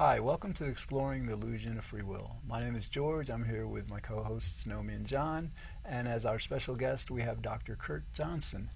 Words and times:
Hi, 0.00 0.18
welcome 0.18 0.54
to 0.54 0.64
Exploring 0.64 1.26
the 1.26 1.34
Illusion 1.34 1.76
of 1.76 1.84
Free 1.84 2.00
Will. 2.00 2.34
My 2.48 2.58
name 2.58 2.74
is 2.74 2.88
George. 2.88 3.28
I'm 3.28 3.44
here 3.44 3.66
with 3.66 3.90
my 3.90 4.00
co-hosts 4.00 4.66
Naomi 4.66 4.94
and 4.94 5.04
John, 5.04 5.50
and 5.84 6.08
as 6.08 6.24
our 6.24 6.38
special 6.38 6.74
guest, 6.74 7.10
we 7.10 7.20
have 7.20 7.42
Dr. 7.42 7.76
Kurt 7.76 8.04
Johnson. 8.14 8.70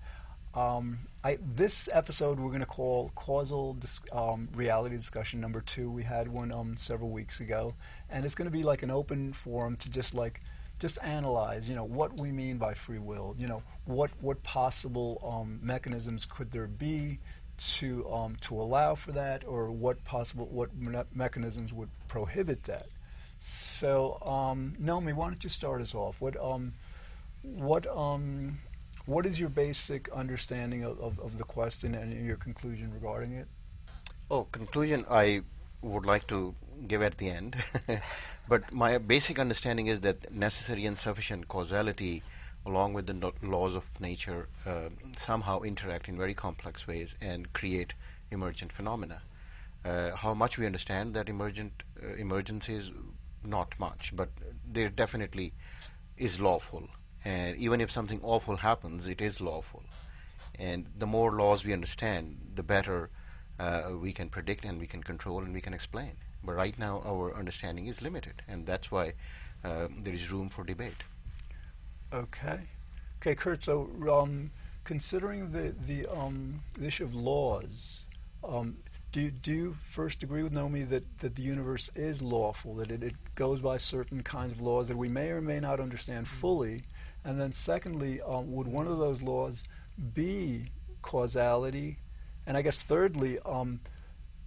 Um, 0.52 0.98
I, 1.24 1.38
this 1.40 1.88
episode 1.90 2.38
we're 2.38 2.50
going 2.50 2.60
to 2.60 2.66
call 2.66 3.10
causal 3.14 3.72
dis- 3.72 4.02
um, 4.12 4.50
reality 4.54 4.96
discussion 4.98 5.40
number 5.40 5.62
two. 5.62 5.90
We 5.90 6.02
had 6.02 6.28
one 6.28 6.52
um, 6.52 6.76
several 6.76 7.08
weeks 7.08 7.40
ago, 7.40 7.74
and 8.10 8.26
it's 8.26 8.34
going 8.34 8.44
to 8.44 8.52
be 8.54 8.62
like 8.62 8.82
an 8.82 8.90
open 8.90 9.32
forum 9.32 9.76
to 9.76 9.88
just 9.88 10.12
like 10.12 10.42
just 10.78 10.98
analyze, 11.02 11.66
you 11.70 11.74
know, 11.74 11.84
what 11.84 12.20
we 12.20 12.32
mean 12.32 12.58
by 12.58 12.74
free 12.74 12.98
will. 12.98 13.34
You 13.38 13.48
know, 13.48 13.62
what 13.86 14.10
what 14.20 14.42
possible 14.42 15.22
um, 15.24 15.58
mechanisms 15.62 16.26
could 16.26 16.50
there 16.50 16.66
be 16.66 17.18
to 17.58 18.10
um, 18.10 18.36
to 18.42 18.60
allow 18.60 18.94
for 18.94 19.12
that, 19.12 19.44
or 19.46 19.70
what 19.70 20.02
possible 20.04 20.46
what 20.46 20.74
me- 20.76 20.98
mechanisms 21.14 21.72
would 21.72 21.90
prohibit 22.08 22.64
that. 22.64 22.86
So, 23.40 24.18
um, 24.22 24.74
Naomi, 24.78 25.12
why 25.12 25.28
don't 25.28 25.44
you 25.44 25.50
start 25.50 25.82
us 25.82 25.94
off? 25.94 26.20
What 26.20 26.36
um, 26.42 26.72
what 27.42 27.86
um, 27.86 28.58
what 29.06 29.26
is 29.26 29.38
your 29.38 29.50
basic 29.50 30.08
understanding 30.10 30.82
of, 30.84 30.98
of, 31.00 31.18
of 31.20 31.38
the 31.38 31.44
question 31.44 31.94
and 31.94 32.26
your 32.26 32.36
conclusion 32.36 32.92
regarding 32.92 33.32
it? 33.32 33.46
Oh, 34.30 34.44
conclusion 34.44 35.04
I 35.10 35.42
would 35.82 36.06
like 36.06 36.26
to 36.28 36.54
give 36.88 37.02
at 37.02 37.18
the 37.18 37.28
end. 37.28 37.56
but 38.48 38.72
my 38.72 38.98
basic 38.98 39.38
understanding 39.38 39.88
is 39.88 40.00
that 40.00 40.32
necessary 40.32 40.86
and 40.86 40.98
sufficient 40.98 41.48
causality, 41.48 42.22
along 42.66 42.94
with 42.94 43.06
the 43.06 43.32
laws 43.42 43.76
of 43.76 43.84
nature, 44.00 44.48
uh, 44.66 44.88
somehow 45.16 45.60
interact 45.62 46.08
in 46.08 46.16
very 46.16 46.34
complex 46.34 46.86
ways 46.86 47.14
and 47.20 47.52
create 47.52 47.92
emergent 48.30 48.72
phenomena. 48.72 49.22
Uh, 49.84 50.12
how 50.16 50.32
much 50.32 50.56
we 50.58 50.64
understand 50.64 51.14
that 51.14 51.28
emergent 51.28 51.82
uh, 52.02 52.14
emergence 52.14 52.68
is 52.68 52.90
not 53.44 53.78
much, 53.78 54.12
but 54.16 54.30
there 54.66 54.88
definitely 54.88 55.52
is 56.16 56.40
lawful. 56.40 56.88
And 57.24 57.56
even 57.56 57.80
if 57.80 57.90
something 57.90 58.20
awful 58.22 58.56
happens, 58.56 59.06
it 59.06 59.20
is 59.20 59.40
lawful. 59.40 59.82
And 60.58 60.86
the 60.98 61.06
more 61.06 61.32
laws 61.32 61.64
we 61.64 61.72
understand, 61.72 62.52
the 62.54 62.62
better 62.62 63.10
uh, 63.58 63.90
we 64.00 64.12
can 64.12 64.28
predict 64.28 64.64
and 64.64 64.80
we 64.80 64.86
can 64.86 65.02
control 65.02 65.40
and 65.40 65.52
we 65.52 65.60
can 65.60 65.74
explain. 65.74 66.12
But 66.42 66.54
right 66.54 66.78
now, 66.78 67.02
our 67.06 67.34
understanding 67.34 67.86
is 67.86 68.02
limited, 68.02 68.42
and 68.46 68.66
that's 68.66 68.90
why 68.90 69.14
uh, 69.64 69.88
there 70.02 70.12
is 70.12 70.30
room 70.30 70.50
for 70.50 70.64
debate. 70.64 71.02
Okay. 72.14 72.60
Okay, 73.20 73.34
Kurt. 73.34 73.64
So, 73.64 73.90
um, 74.08 74.50
considering 74.84 75.50
the 75.50 75.74
the, 75.86 76.06
um, 76.06 76.60
the 76.78 76.86
issue 76.86 77.02
of 77.02 77.14
laws, 77.14 78.06
um, 78.44 78.76
do 79.10 79.20
you, 79.20 79.30
do 79.32 79.52
you 79.52 79.76
first 79.82 80.22
agree 80.22 80.44
with 80.44 80.52
Naomi 80.52 80.82
that, 80.82 81.18
that 81.18 81.34
the 81.34 81.42
universe 81.42 81.90
is 81.96 82.22
lawful, 82.22 82.74
that 82.76 82.92
it, 82.92 83.02
it 83.02 83.14
goes 83.34 83.60
by 83.60 83.78
certain 83.78 84.22
kinds 84.22 84.52
of 84.52 84.60
laws 84.60 84.86
that 84.88 84.96
we 84.96 85.08
may 85.08 85.30
or 85.30 85.40
may 85.40 85.58
not 85.58 85.80
understand 85.80 86.28
fully, 86.28 86.82
and 87.24 87.40
then 87.40 87.52
secondly, 87.52 88.20
um, 88.22 88.52
would 88.52 88.68
one 88.68 88.86
of 88.86 88.98
those 88.98 89.20
laws 89.20 89.64
be 90.14 90.66
causality, 91.02 91.98
and 92.46 92.56
I 92.56 92.62
guess 92.62 92.78
thirdly, 92.78 93.40
um, 93.44 93.80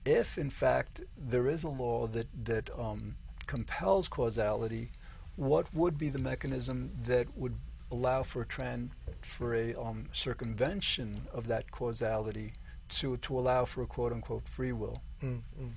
if 0.05 0.37
in 0.37 0.52
fact 0.52 1.02
there 1.17 1.49
is 1.49 1.63
a 1.65 1.69
law 1.69 2.07
that 2.07 2.27
that 2.45 2.69
um, 2.79 3.15
compels 3.45 4.07
causality, 4.07 4.89
what 5.38 5.73
would 5.73 5.97
be 5.97 6.09
the 6.09 6.19
mechanism 6.19 6.91
that 7.05 7.38
would 7.38 7.55
allow 7.89 8.23
for 8.23 8.41
a 8.41 8.45
tran- 8.45 8.89
for 9.21 9.55
a 9.55 9.73
um, 9.75 10.09
circumvention 10.11 11.21
of 11.33 11.47
that 11.47 11.71
causality 11.71 12.52
to 12.89 13.17
to 13.17 13.38
allow 13.39 13.63
for 13.63 13.83
a 13.83 13.88
quote 13.88 14.11
unquote 14.11 14.47
free 14.47 14.73
will? 14.73 15.02
Mm, 15.23 15.41
mm. 15.59 15.71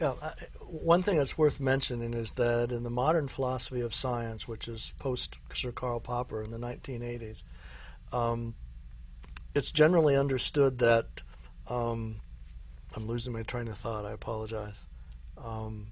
Yeah, 0.00 0.14
I, 0.20 0.32
one 0.60 1.02
thing 1.02 1.16
that's 1.16 1.38
worth 1.38 1.58
mentioning 1.58 2.12
is 2.12 2.32
that 2.32 2.70
in 2.70 2.82
the 2.82 2.90
modern 2.90 3.28
philosophy 3.28 3.80
of 3.80 3.94
science, 3.94 4.46
which 4.46 4.68
is 4.68 4.92
post 4.98 5.38
Sir 5.54 5.72
Karl 5.72 6.00
Popper 6.00 6.42
in 6.42 6.50
the 6.50 6.58
1980s, 6.58 7.42
um, 8.12 8.54
it's 9.54 9.72
generally 9.72 10.16
understood 10.16 10.78
that 10.78 11.06
um, 11.68 12.16
I'm 12.94 13.06
losing 13.06 13.32
my 13.32 13.42
train 13.42 13.68
of 13.68 13.78
thought. 13.78 14.04
I 14.04 14.12
apologize. 14.12 14.84
Um, 15.42 15.86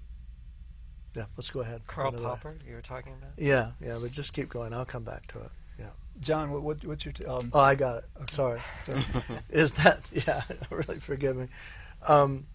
yeah, 1.15 1.25
let's 1.37 1.51
go 1.51 1.61
ahead. 1.61 1.83
Karl 1.87 2.09
Another- 2.09 2.25
Popper, 2.25 2.55
you 2.69 2.75
were 2.75 2.81
talking 2.83 3.13
about? 3.15 3.33
Yeah, 3.39 3.73
yeah, 3.81 3.99
but 4.01 4.11
just 4.13 4.33
keep 4.33 4.49
going. 4.49 4.73
I'll 4.73 4.85
come 4.85 5.05
back 5.05 5.27
to 5.29 5.39
it. 5.41 5.51
Yeah. 5.79 5.87
John, 6.21 6.51
what, 6.53 6.63
what 6.63 6.85
what's 6.85 7.05
your 7.05 7.13
t- 7.13 7.25
um, 7.25 7.51
Oh, 7.53 7.61
I 7.61 7.75
got 7.75 7.99
it. 7.99 8.31
Sorry. 8.31 8.61
sorry. 8.87 9.01
is 9.51 9.73
that 9.73 10.01
yeah 10.13 10.43
really 10.71 10.99
forgive 11.01 11.37
me 11.37 11.49
um, 12.07 12.47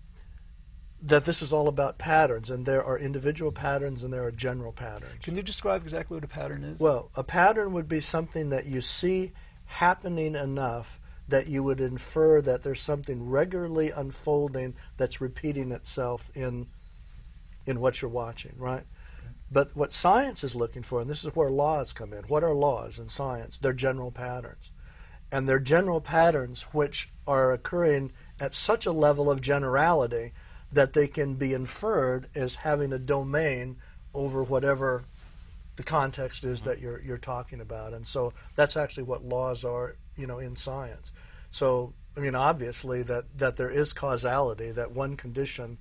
that 1.02 1.26
this 1.26 1.42
is 1.42 1.54
all 1.54 1.68
about 1.68 1.98
patterns 1.98 2.50
and 2.50 2.66
there 2.66 2.84
are 2.84 2.98
individual 2.98 3.52
patterns 3.52 4.04
and 4.04 4.12
there 4.14 4.24
are 4.24 4.32
general 4.32 4.72
patterns 4.74 5.14
Can 5.24 5.36
you 5.36 5.42
describe 5.42 5.82
exactly 5.82 6.16
what 6.16 6.24
a 6.24 6.28
pattern 6.28 6.64
is? 6.64 6.80
well 6.80 7.10
a 7.16 7.24
pattern 7.24 7.74
would 7.74 7.88
be 7.88 8.02
something 8.02 8.50
that 8.50 8.66
you 8.66 8.82
see 8.82 9.32
happening 9.66 10.36
enough 10.36 11.00
that 11.28 11.48
you 11.48 11.62
would 11.64 11.80
infer 11.80 12.42
that 12.42 12.64
there's 12.64 12.82
something 12.82 13.30
regularly 13.30 13.92
unfolding 13.92 14.74
that's 14.98 15.22
repeating 15.22 15.72
itself 15.72 16.30
in 16.36 16.66
in 17.66 17.80
what 17.80 18.02
you're 18.02 18.10
watching 18.10 18.54
right? 18.58 18.84
But 19.52 19.76
what 19.76 19.92
science 19.92 20.44
is 20.44 20.56
looking 20.56 20.84
for 20.84 21.02
and 21.02 21.10
this 21.10 21.24
is 21.24 21.36
where 21.36 21.50
laws 21.50 21.94
come 21.94 22.14
in. 22.14 22.24
What 22.24 22.44
are 22.44 22.54
laws 22.54 23.00
in 23.00 23.10
science? 23.10 23.58
They're 23.58 23.74
general 23.74 24.12
patterns. 24.12 24.72
And 25.32 25.48
they're 25.48 25.60
general 25.60 26.02
patterns 26.02 26.64
which 26.72 27.10
are 27.28 27.52
occurring 27.52 28.12
at 28.40 28.54
such 28.54 28.86
a 28.86 28.92
level 28.92 29.30
of 29.30 29.42
generality 29.42 30.32
that 30.72 30.94
they 30.94 31.08
can 31.08 31.36
be 31.36 31.54
inferred 31.54 32.28
as 32.36 32.58
having 32.58 32.94
a 32.94 33.00
domain 33.00 33.78
over 34.14 34.44
whatever 34.44 35.04
the 35.76 35.84
context 35.84 36.44
is 36.44 36.64
that 36.64 36.80
you're 36.80 37.02
you're 37.02 37.18
talking 37.18 37.62
about. 37.62 37.94
And 37.94 38.06
so 38.06 38.34
that's 38.56 38.76
actually 38.76 39.04
what 39.04 39.24
laws 39.24 39.64
are 39.64 39.96
you 40.18 40.28
know 40.28 40.40
in 40.40 40.56
science. 40.56 41.12
So 41.52 41.94
i 42.18 42.20
mean 42.20 42.36
obviously 42.36 43.04
that 43.04 43.26
that 43.38 43.56
there 43.56 43.70
is 43.70 43.94
causality 43.94 44.72
that 44.72 44.92
one 44.92 45.16
condition 45.16 45.78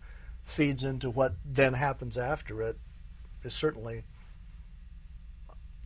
feeds 0.48 0.82
into 0.82 1.10
what 1.10 1.34
then 1.44 1.74
happens 1.74 2.16
after 2.16 2.62
it 2.62 2.78
is 3.44 3.54
certainly 3.54 4.02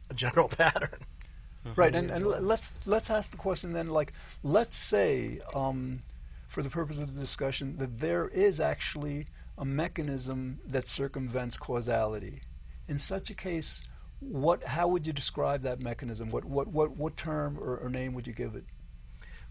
a 0.08 0.14
general 0.14 0.48
pattern 0.56 1.00
Right, 1.76 1.94
and, 1.94 2.10
and 2.10 2.26
let's 2.26 2.74
let's 2.86 3.08
ask 3.08 3.30
the 3.30 3.36
question 3.36 3.72
then. 3.72 3.88
Like, 3.88 4.12
let's 4.42 4.76
say, 4.76 5.38
um, 5.54 6.02
for 6.48 6.62
the 6.62 6.70
purpose 6.70 6.98
of 6.98 7.14
the 7.14 7.20
discussion, 7.20 7.76
that 7.76 7.98
there 7.98 8.28
is 8.28 8.58
actually 8.58 9.26
a 9.56 9.64
mechanism 9.64 10.58
that 10.66 10.88
circumvents 10.88 11.56
causality. 11.56 12.42
In 12.88 12.98
such 12.98 13.30
a 13.30 13.34
case, 13.34 13.82
what 14.18 14.64
how 14.64 14.88
would 14.88 15.06
you 15.06 15.12
describe 15.12 15.62
that 15.62 15.80
mechanism? 15.80 16.30
What 16.30 16.44
what 16.44 16.66
what, 16.66 16.96
what 16.96 17.16
term 17.16 17.58
or, 17.60 17.76
or 17.76 17.88
name 17.88 18.12
would 18.14 18.26
you 18.26 18.32
give 18.32 18.56
it? 18.56 18.64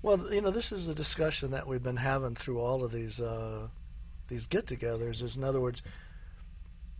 Well, 0.02 0.34
you 0.34 0.42
know, 0.42 0.52
this 0.52 0.74
is 0.74 0.90
a 0.90 0.96
discussion 0.96 1.52
that 1.52 1.66
we've 1.66 1.84
been 1.84 1.98
having 1.98 2.36
through 2.36 2.60
all 2.60 2.84
of 2.84 2.92
these 2.92 3.22
uh, 3.22 3.70
these 4.32 4.48
get-togethers. 4.48 5.22
Is 5.22 5.38
in 5.38 5.44
other 5.44 5.62
words, 5.62 5.84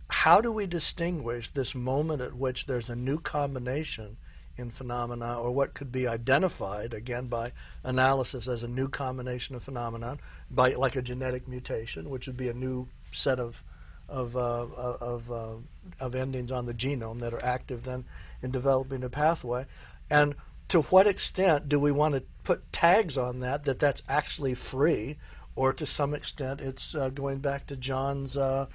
how 0.08 0.40
do 0.40 0.52
we 0.52 0.66
distinguish 0.66 1.48
this 1.48 1.74
moment 1.74 2.20
at 2.20 2.34
which 2.34 2.66
there's 2.66 2.90
a 2.90 2.94
new 2.94 3.18
combination 3.18 4.18
in 4.56 4.70
phenomena, 4.70 5.40
or 5.40 5.50
what 5.50 5.72
could 5.72 5.90
be 5.90 6.06
identified 6.06 6.92
again 6.92 7.26
by 7.26 7.52
analysis 7.82 8.46
as 8.46 8.62
a 8.62 8.68
new 8.68 8.86
combination 8.86 9.56
of 9.56 9.62
phenomenon, 9.62 10.20
by 10.50 10.74
like 10.74 10.94
a 10.94 11.02
genetic 11.02 11.48
mutation, 11.48 12.10
which 12.10 12.26
would 12.26 12.36
be 12.36 12.50
a 12.50 12.54
new 12.54 12.86
set 13.12 13.40
of 13.40 13.64
of 14.08 14.36
uh, 14.36 14.66
of 15.00 15.32
uh, 15.32 15.54
of 15.98 16.14
endings 16.14 16.52
on 16.52 16.66
the 16.66 16.74
genome 16.74 17.20
that 17.20 17.32
are 17.32 17.44
active 17.44 17.84
then 17.84 18.04
in 18.42 18.50
developing 18.50 19.02
a 19.02 19.08
pathway, 19.08 19.64
and 20.10 20.34
to 20.68 20.82
what 20.82 21.06
extent 21.06 21.68
do 21.68 21.80
we 21.80 21.90
want 21.90 22.14
to 22.14 22.22
put 22.44 22.72
tags 22.72 23.16
on 23.16 23.40
that 23.40 23.64
that 23.64 23.78
that's 23.78 24.02
actually 24.06 24.54
free, 24.54 25.16
or 25.54 25.72
to 25.72 25.86
some 25.86 26.14
extent 26.14 26.60
it's 26.60 26.94
uh, 26.94 27.10
going 27.10 27.38
back 27.38 27.66
to 27.66 27.76
John's. 27.76 28.36
Uh, 28.36 28.66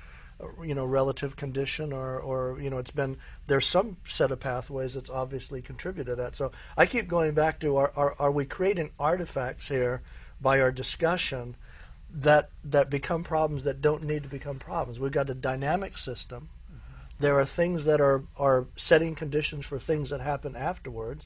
you 0.63 0.75
know, 0.75 0.85
relative 0.85 1.35
condition, 1.35 1.91
or, 1.91 2.19
or 2.19 2.59
you 2.61 2.69
know, 2.69 2.77
it's 2.77 2.91
been 2.91 3.17
there's 3.47 3.65
some 3.65 3.97
set 4.05 4.31
of 4.31 4.39
pathways 4.39 4.93
that's 4.93 5.09
obviously 5.09 5.61
contributed 5.61 6.15
to 6.15 6.15
that. 6.21 6.35
So 6.35 6.51
I 6.77 6.85
keep 6.85 7.07
going 7.07 7.33
back 7.33 7.59
to 7.61 7.75
are 7.75 7.91
are, 7.95 8.15
are 8.19 8.31
we 8.31 8.45
creating 8.45 8.91
artifacts 8.99 9.69
here 9.69 10.01
by 10.39 10.61
our 10.61 10.71
discussion 10.71 11.55
that 12.13 12.51
that 12.63 12.89
become 12.89 13.23
problems 13.23 13.63
that 13.63 13.81
don't 13.81 14.03
need 14.03 14.23
to 14.23 14.29
become 14.29 14.59
problems? 14.59 14.99
We've 14.99 15.11
got 15.11 15.29
a 15.29 15.33
dynamic 15.33 15.97
system. 15.97 16.49
There 17.19 17.39
are 17.39 17.45
things 17.45 17.85
that 17.85 17.99
are 17.99 18.23
are 18.37 18.67
setting 18.75 19.15
conditions 19.15 19.65
for 19.65 19.79
things 19.79 20.11
that 20.11 20.21
happen 20.21 20.55
afterwards, 20.55 21.25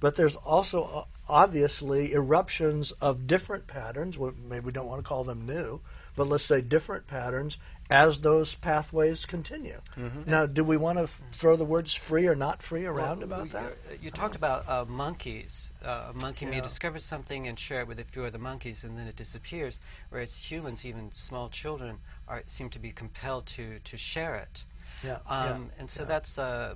but 0.00 0.16
there's 0.16 0.34
also 0.34 1.06
obviously 1.28 2.12
eruptions 2.12 2.90
of 2.92 3.26
different 3.26 3.66
patterns. 3.66 4.18
Maybe 4.18 4.64
we 4.66 4.72
don't 4.72 4.86
want 4.86 5.02
to 5.02 5.08
call 5.08 5.24
them 5.24 5.46
new, 5.46 5.80
but 6.16 6.26
let's 6.28 6.44
say 6.44 6.60
different 6.60 7.06
patterns 7.06 7.58
as 7.90 8.18
those 8.18 8.54
pathways 8.54 9.24
continue. 9.24 9.80
Mm-hmm. 9.96 10.30
Now, 10.30 10.44
do 10.44 10.62
we 10.62 10.76
want 10.76 10.98
to 10.98 11.06
th- 11.06 11.20
throw 11.32 11.56
the 11.56 11.64
words 11.64 11.94
free 11.94 12.26
or 12.26 12.34
not 12.34 12.62
free 12.62 12.84
around 12.84 13.18
Well, 13.20 13.24
about 13.24 13.42
we- 13.44 13.48
that? 13.50 13.64
uh, 13.72 13.94
You 14.02 14.10
talked 14.10 14.36
about 14.36 14.68
uh, 14.68 14.84
monkeys. 14.86 15.70
Uh, 15.82 16.12
a 16.14 16.20
monkey 16.20 16.44
may 16.46 16.60
discover 16.60 16.98
something 16.98 17.46
and 17.48 17.58
share 17.58 17.80
it 17.80 17.88
with 17.88 17.98
a 17.98 18.04
few 18.04 18.24
other 18.24 18.38
monkeys, 18.38 18.84
and 18.84 18.98
then 18.98 19.06
it 19.06 19.16
disappears. 19.16 19.80
Whereas 20.10 20.36
humans, 20.50 20.84
even 20.84 21.12
small 21.12 21.48
children, 21.48 21.98
are 22.26 22.42
seem 22.46 22.68
to 22.70 22.78
be 22.78 22.92
compelled 22.92 23.46
to 23.46 23.78
to 23.78 23.96
share 23.96 24.36
it. 24.36 24.64
Yeah, 25.02 25.18
Um, 25.26 25.70
yeah, 25.72 25.80
and 25.80 25.90
so 25.90 26.02
yeah. 26.02 26.08
that's 26.08 26.38
uh, 26.38 26.74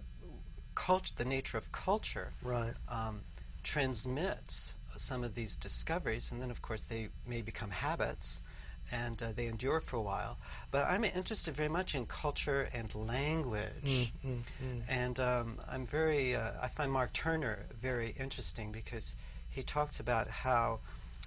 cult- 0.75 1.13
the 1.17 1.25
nature 1.27 1.59
of 1.59 1.73
culture. 1.73 2.33
right. 2.43 2.75
um, 2.89 3.21
transmits 3.63 4.75
some 4.97 5.25
of 5.25 5.35
these 5.35 5.57
discoveries, 5.57 6.31
and 6.33 6.41
then, 6.41 6.51
of 6.51 6.63
course, 6.63 6.85
they 6.85 7.09
may 7.27 7.43
become 7.43 7.71
habits 7.71 8.43
and 8.91 9.23
uh, 9.23 9.33
they 9.35 9.47
endure 9.47 9.81
for 9.81 9.97
a 9.97 10.03
while. 10.03 10.37
But 10.71 10.85
I'm 10.87 11.05
interested 11.05 11.55
very 11.55 11.69
much 11.69 11.95
in 11.95 12.05
culture 12.07 12.69
and 12.75 12.95
language. 12.95 13.71
Mm, 13.85 14.09
mm, 14.27 14.39
mm. 14.63 14.83
And 14.89 15.21
um, 15.21 15.61
I'm 15.71 15.87
very, 15.87 16.35
uh, 16.37 16.51
I 16.61 16.69
find 16.69 16.93
Mark 16.93 17.13
Turner 17.13 17.61
very 17.81 18.15
interesting 18.19 18.71
because 18.73 19.15
he 19.51 19.63
talks 19.63 20.01
about 20.01 20.29
how 20.29 20.81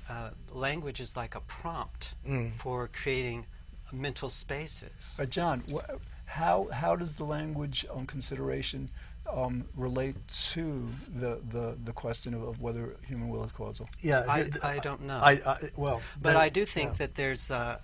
uh, 0.10 0.30
language 0.52 1.00
is 1.00 1.16
like 1.16 1.34
a 1.36 1.40
prompt 1.42 2.14
Mm. 2.28 2.54
for 2.58 2.90
creating 2.94 3.46
mental 3.92 4.30
spaces. 4.30 5.18
Uh, 5.20 5.26
John, 5.26 5.64
wh- 5.74 5.96
how 6.26 6.68
how 6.72 6.96
does 6.96 7.16
the 7.16 7.24
language 7.24 7.86
on 7.94 8.06
consideration 8.08 8.90
um, 9.32 9.66
relate 9.76 10.16
to 10.54 10.88
the, 11.16 11.40
the, 11.50 11.76
the 11.84 11.92
question 11.94 12.34
of, 12.34 12.44
of 12.44 12.62
whether 12.62 12.96
human 13.08 13.30
will 13.30 13.44
is 13.44 13.52
causal? 13.52 13.90
Yeah, 14.02 14.24
I, 14.28 14.44
th- 14.44 14.64
I 14.64 14.80
don't 14.80 15.02
know. 15.02 15.18
I, 15.18 15.32
I 15.46 15.58
well, 15.76 16.02
But 16.22 16.32
there- 16.32 16.38
I 16.42 16.50
do 16.50 16.66
think 16.66 16.92
yeah. 16.92 16.98
that 16.98 17.16
there's 17.16 17.50
uh, 17.52 17.80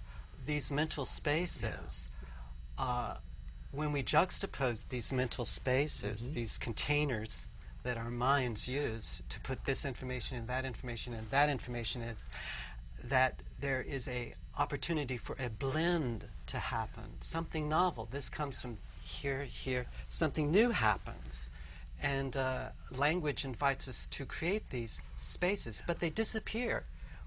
these 0.45 0.71
mental 0.71 1.05
spaces. 1.05 2.07
Uh, 2.77 3.15
when 3.71 3.91
we 3.91 4.03
juxtapose 4.03 4.83
these 4.89 5.13
mental 5.13 5.45
spaces, 5.45 6.23
Mm-hmm. 6.23 6.33
these 6.33 6.57
containers 6.57 7.47
that 7.83 7.97
our 7.97 8.09
minds 8.11 8.67
use 8.67 9.21
to 9.29 9.39
put 9.39 9.65
this 9.65 9.85
information 9.85 10.37
and 10.37 10.47
that 10.47 10.65
information 10.65 11.13
and 11.13 11.27
that 11.31 11.49
information 11.49 12.01
in, 12.01 12.15
that 13.05 13.41
there 13.59 13.81
is 13.81 14.07
a 14.07 14.33
opportunity 14.59 15.17
for 15.17 15.35
a 15.39 15.49
blend 15.49 16.25
to 16.45 16.57
happen, 16.59 17.03
something 17.21 17.67
novel. 17.69 18.07
This 18.11 18.29
comes 18.29 18.61
from 18.61 18.77
here, 19.11 19.43
here, 19.43 19.85
something 20.07 20.51
new 20.51 20.69
happens. 20.71 21.49
And 22.01 22.35
uh, 22.35 22.69
language 22.97 23.45
invites 23.45 23.87
us 23.87 24.07
to 24.07 24.25
create 24.25 24.69
these 24.69 25.01
spaces, 25.17 25.83
but 25.85 25.99
they 25.99 26.09
disappear 26.09 26.85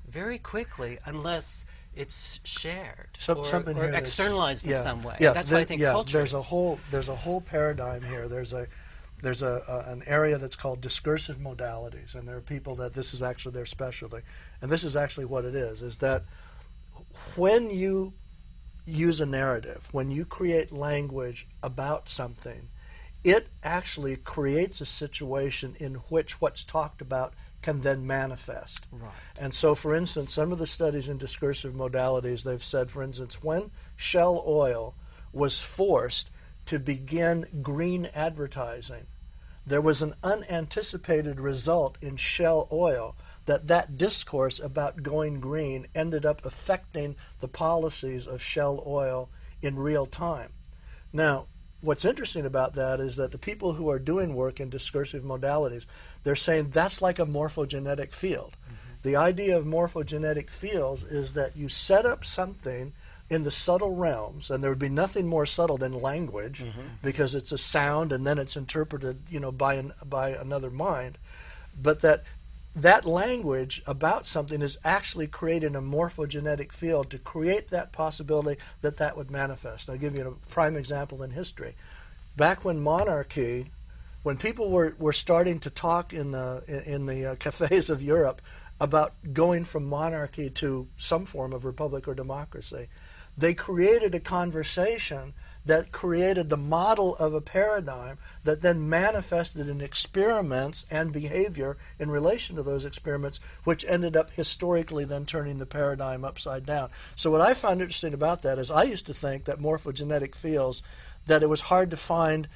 very 0.08 0.38
quickly 0.38 0.98
unless 1.04 1.64
it's 1.94 2.40
shared 2.42 3.10
Some- 3.18 3.38
or, 3.38 3.70
or 3.70 3.90
externalized 3.92 4.66
in 4.66 4.74
some 4.74 5.02
way. 5.02 5.16
Yeah, 5.20 5.32
That's 5.32 5.50
why 5.50 5.60
I 5.60 5.64
think 5.64 5.80
yeah, 5.80 5.92
culture 5.92 6.18
There's 6.18 6.32
a 6.32 6.42
whole 6.42 6.80
there's 6.90 7.08
a 7.08 7.14
whole 7.14 7.40
paradigm 7.40 8.02
here. 8.02 8.28
There's 8.28 8.52
a 8.52 8.66
there's 9.22 9.42
a, 9.42 9.62
a 9.68 9.92
an 9.92 10.02
area 10.06 10.38
that's 10.38 10.56
called 10.56 10.80
discursive 10.80 11.38
modalities, 11.38 12.14
and 12.14 12.26
there 12.26 12.36
are 12.36 12.42
people 12.42 12.74
that 12.76 12.94
this 12.94 13.14
is 13.14 13.22
actually 13.22 13.52
their 13.52 13.66
specialty, 13.66 14.18
and 14.60 14.70
this 14.70 14.82
is 14.82 14.96
actually 14.96 15.26
what 15.26 15.44
it 15.44 15.54
is: 15.54 15.82
is 15.82 15.98
that 15.98 16.24
when 17.36 17.70
you 17.70 18.12
use 18.86 19.20
a 19.20 19.26
narrative, 19.26 19.88
when 19.92 20.10
you 20.10 20.24
create 20.24 20.72
language 20.72 21.46
about 21.62 22.08
something, 22.08 22.68
it 23.22 23.48
actually 23.62 24.16
creates 24.16 24.80
a 24.80 24.86
situation 24.86 25.76
in 25.80 25.94
which 26.10 26.40
what's 26.40 26.62
talked 26.62 27.00
about 27.00 27.32
can 27.62 27.80
then 27.80 28.06
manifest. 28.06 28.86
Right. 28.92 29.10
And 29.38 29.54
so, 29.54 29.74
for 29.74 29.94
instance, 29.94 30.34
some 30.34 30.52
of 30.52 30.58
the 30.58 30.66
studies 30.66 31.08
in 31.08 31.16
discursive 31.16 31.72
modalities, 31.72 32.44
they've 32.44 32.62
said, 32.62 32.90
for 32.90 33.02
instance, 33.02 33.42
when 33.42 33.70
Shell 33.96 34.44
Oil 34.46 34.94
was 35.32 35.62
forced 35.62 36.30
to 36.66 36.78
begin 36.78 37.46
green 37.62 38.10
advertising, 38.14 39.06
there 39.66 39.80
was 39.80 40.02
an 40.02 40.14
unanticipated 40.22 41.40
result 41.40 41.96
in 42.02 42.16
Shell 42.16 42.68
Oil 42.70 43.16
that 43.46 43.68
that 43.68 43.96
discourse 43.98 44.58
about 44.58 45.02
going 45.02 45.40
green 45.40 45.86
ended 45.94 46.24
up 46.24 46.44
affecting 46.44 47.16
the 47.40 47.48
policies 47.48 48.26
of 48.26 48.42
Shell 48.42 48.82
Oil 48.86 49.28
in 49.60 49.76
real 49.76 50.06
time. 50.06 50.52
Now, 51.12 51.46
what's 51.80 52.04
interesting 52.04 52.46
about 52.46 52.74
that 52.74 53.00
is 53.00 53.16
that 53.16 53.32
the 53.32 53.38
people 53.38 53.74
who 53.74 53.90
are 53.90 53.98
doing 53.98 54.34
work 54.34 54.60
in 54.60 54.70
discursive 54.70 55.22
modalities, 55.22 55.86
they're 56.22 56.36
saying 56.36 56.70
that's 56.70 57.02
like 57.02 57.18
a 57.18 57.26
morphogenetic 57.26 58.12
field. 58.12 58.56
Mm-hmm. 58.64 58.74
The 59.02 59.16
idea 59.16 59.56
of 59.56 59.64
morphogenetic 59.64 60.50
fields 60.50 61.04
is 61.04 61.34
that 61.34 61.56
you 61.56 61.68
set 61.68 62.06
up 62.06 62.24
something 62.24 62.92
in 63.30 63.42
the 63.42 63.50
subtle 63.50 63.94
realms, 63.94 64.50
and 64.50 64.62
there 64.62 64.70
would 64.70 64.78
be 64.78 64.88
nothing 64.88 65.26
more 65.26 65.46
subtle 65.46 65.78
than 65.78 66.00
language, 66.00 66.62
mm-hmm. 66.62 66.80
because 67.02 67.34
it's 67.34 67.52
a 67.52 67.58
sound 67.58 68.12
and 68.12 68.26
then 68.26 68.38
it's 68.38 68.56
interpreted, 68.56 69.22
you 69.30 69.40
know, 69.40 69.52
by 69.52 69.74
an, 69.74 69.92
by 70.04 70.30
another 70.30 70.70
mind. 70.70 71.18
But 71.80 72.02
that 72.02 72.24
that 72.76 73.04
language 73.04 73.82
about 73.86 74.26
something 74.26 74.60
is 74.60 74.78
actually 74.84 75.28
creating 75.28 75.76
a 75.76 75.82
morphogenetic 75.82 76.72
field 76.72 77.10
to 77.10 77.18
create 77.18 77.68
that 77.68 77.92
possibility 77.92 78.60
that 78.82 78.96
that 78.96 79.16
would 79.16 79.30
manifest. 79.30 79.88
I'll 79.88 79.96
give 79.96 80.16
you 80.16 80.26
a 80.26 80.50
prime 80.50 80.76
example 80.76 81.22
in 81.22 81.30
history. 81.30 81.74
Back 82.36 82.64
when 82.64 82.80
monarchy, 82.80 83.70
when 84.24 84.36
people 84.36 84.70
were, 84.70 84.94
were 84.98 85.12
starting 85.12 85.60
to 85.60 85.70
talk 85.70 86.12
in 86.12 86.32
the 86.32 86.62
in 86.86 87.06
the 87.06 87.26
uh, 87.26 87.34
cafes 87.36 87.90
of 87.90 88.02
Europe 88.02 88.42
about 88.80 89.14
going 89.32 89.62
from 89.62 89.84
monarchy 89.84 90.50
to 90.50 90.88
some 90.96 91.26
form 91.26 91.52
of 91.52 91.64
republic 91.64 92.08
or 92.08 92.14
democracy, 92.14 92.88
they 93.38 93.54
created 93.54 94.16
a 94.16 94.20
conversation 94.20 95.32
that 95.64 95.92
created 95.92 96.48
the 96.48 96.56
model 96.56 97.16
of 97.16 97.32
a 97.32 97.40
paradigm 97.40 98.18
that 98.44 98.60
then 98.60 98.88
manifested 98.88 99.68
in 99.68 99.80
experiments 99.80 100.84
and 100.90 101.12
behavior 101.12 101.76
in 101.98 102.10
relation 102.10 102.56
to 102.56 102.62
those 102.62 102.84
experiments, 102.84 103.40
which 103.64 103.84
ended 103.88 104.16
up 104.16 104.30
historically 104.32 105.04
then 105.04 105.24
turning 105.24 105.58
the 105.58 105.66
paradigm 105.66 106.24
upside 106.24 106.66
down. 106.66 106.90
So, 107.16 107.30
what 107.30 107.40
I 107.40 107.54
found 107.54 107.80
interesting 107.80 108.14
about 108.14 108.42
that 108.42 108.58
is 108.58 108.70
I 108.70 108.82
used 108.82 109.06
to 109.06 109.14
think 109.14 109.44
that 109.44 109.58
morphogenetic 109.58 110.34
fields, 110.34 110.82
that 111.26 111.42
it 111.42 111.48
was 111.48 111.62
hard 111.62 111.90
to 111.90 111.96
find 111.96 112.48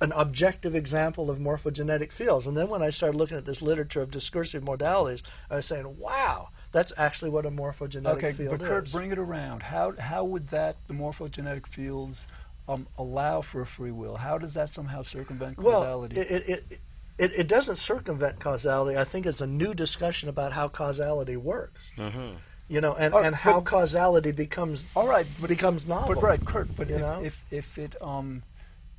an 0.00 0.12
objective 0.12 0.74
example 0.74 1.30
of 1.30 1.38
morphogenetic 1.38 2.12
fields. 2.12 2.46
And 2.46 2.56
then 2.56 2.68
when 2.68 2.82
I 2.82 2.90
started 2.90 3.16
looking 3.16 3.38
at 3.38 3.46
this 3.46 3.62
literature 3.62 4.02
of 4.02 4.10
discursive 4.10 4.62
modalities, 4.62 5.22
I 5.50 5.56
was 5.56 5.66
saying, 5.66 5.98
wow, 5.98 6.50
that's 6.70 6.92
actually 6.98 7.30
what 7.30 7.46
a 7.46 7.50
morphogenetic 7.50 8.02
field 8.02 8.18
is." 8.18 8.24
okay, 8.24 8.32
field 8.32 8.58
but 8.58 8.66
Kurt, 8.66 8.86
is. 8.86 8.92
bring 8.92 9.12
it 9.12 9.18
around. 9.18 9.62
How 9.62 9.94
how 9.98 10.24
would 10.24 10.48
that 10.48 10.76
the 10.86 10.94
morphogenetic 10.94 11.66
fields 11.66 12.26
um, 12.68 12.86
allow 12.98 13.40
for 13.40 13.60
a 13.60 13.66
free 13.66 13.90
will? 13.92 14.16
How 14.16 14.38
does 14.38 14.54
that 14.54 14.72
somehow 14.72 15.02
circumvent 15.02 15.56
causality? 15.56 16.16
it, 16.20 16.30
it, 16.30 16.48
it, 16.48 16.80
it, 17.18 17.32
it 17.40 17.48
doesn't 17.48 17.76
circumvent 17.76 18.40
causality. 18.40 18.98
I 18.98 19.04
think 19.04 19.26
it's 19.26 19.40
a 19.40 19.46
new 19.46 19.72
discussion 19.74 20.28
about 20.28 20.52
how 20.52 20.68
causality 20.68 21.36
works. 21.36 21.90
Mm-hmm. 21.96 22.36
You 22.68 22.80
know, 22.80 22.94
and, 22.94 23.14
Oh, 23.14 23.18
and 23.18 23.34
how 23.34 23.60
but- 23.60 23.70
causality 23.70 24.32
becomes 24.32 24.84
All 24.96 25.06
right, 25.06 25.26
but 25.40 25.48
becomes 25.48 25.86
novel. 25.86 26.14
But 26.16 26.22
right, 26.22 26.44
Kurt. 26.44 26.74
But 26.76 26.88
you 26.88 26.96
if, 26.96 27.00
know? 27.00 27.22
if 27.22 27.44
if 27.50 27.78
it 27.78 27.94
um 28.02 28.42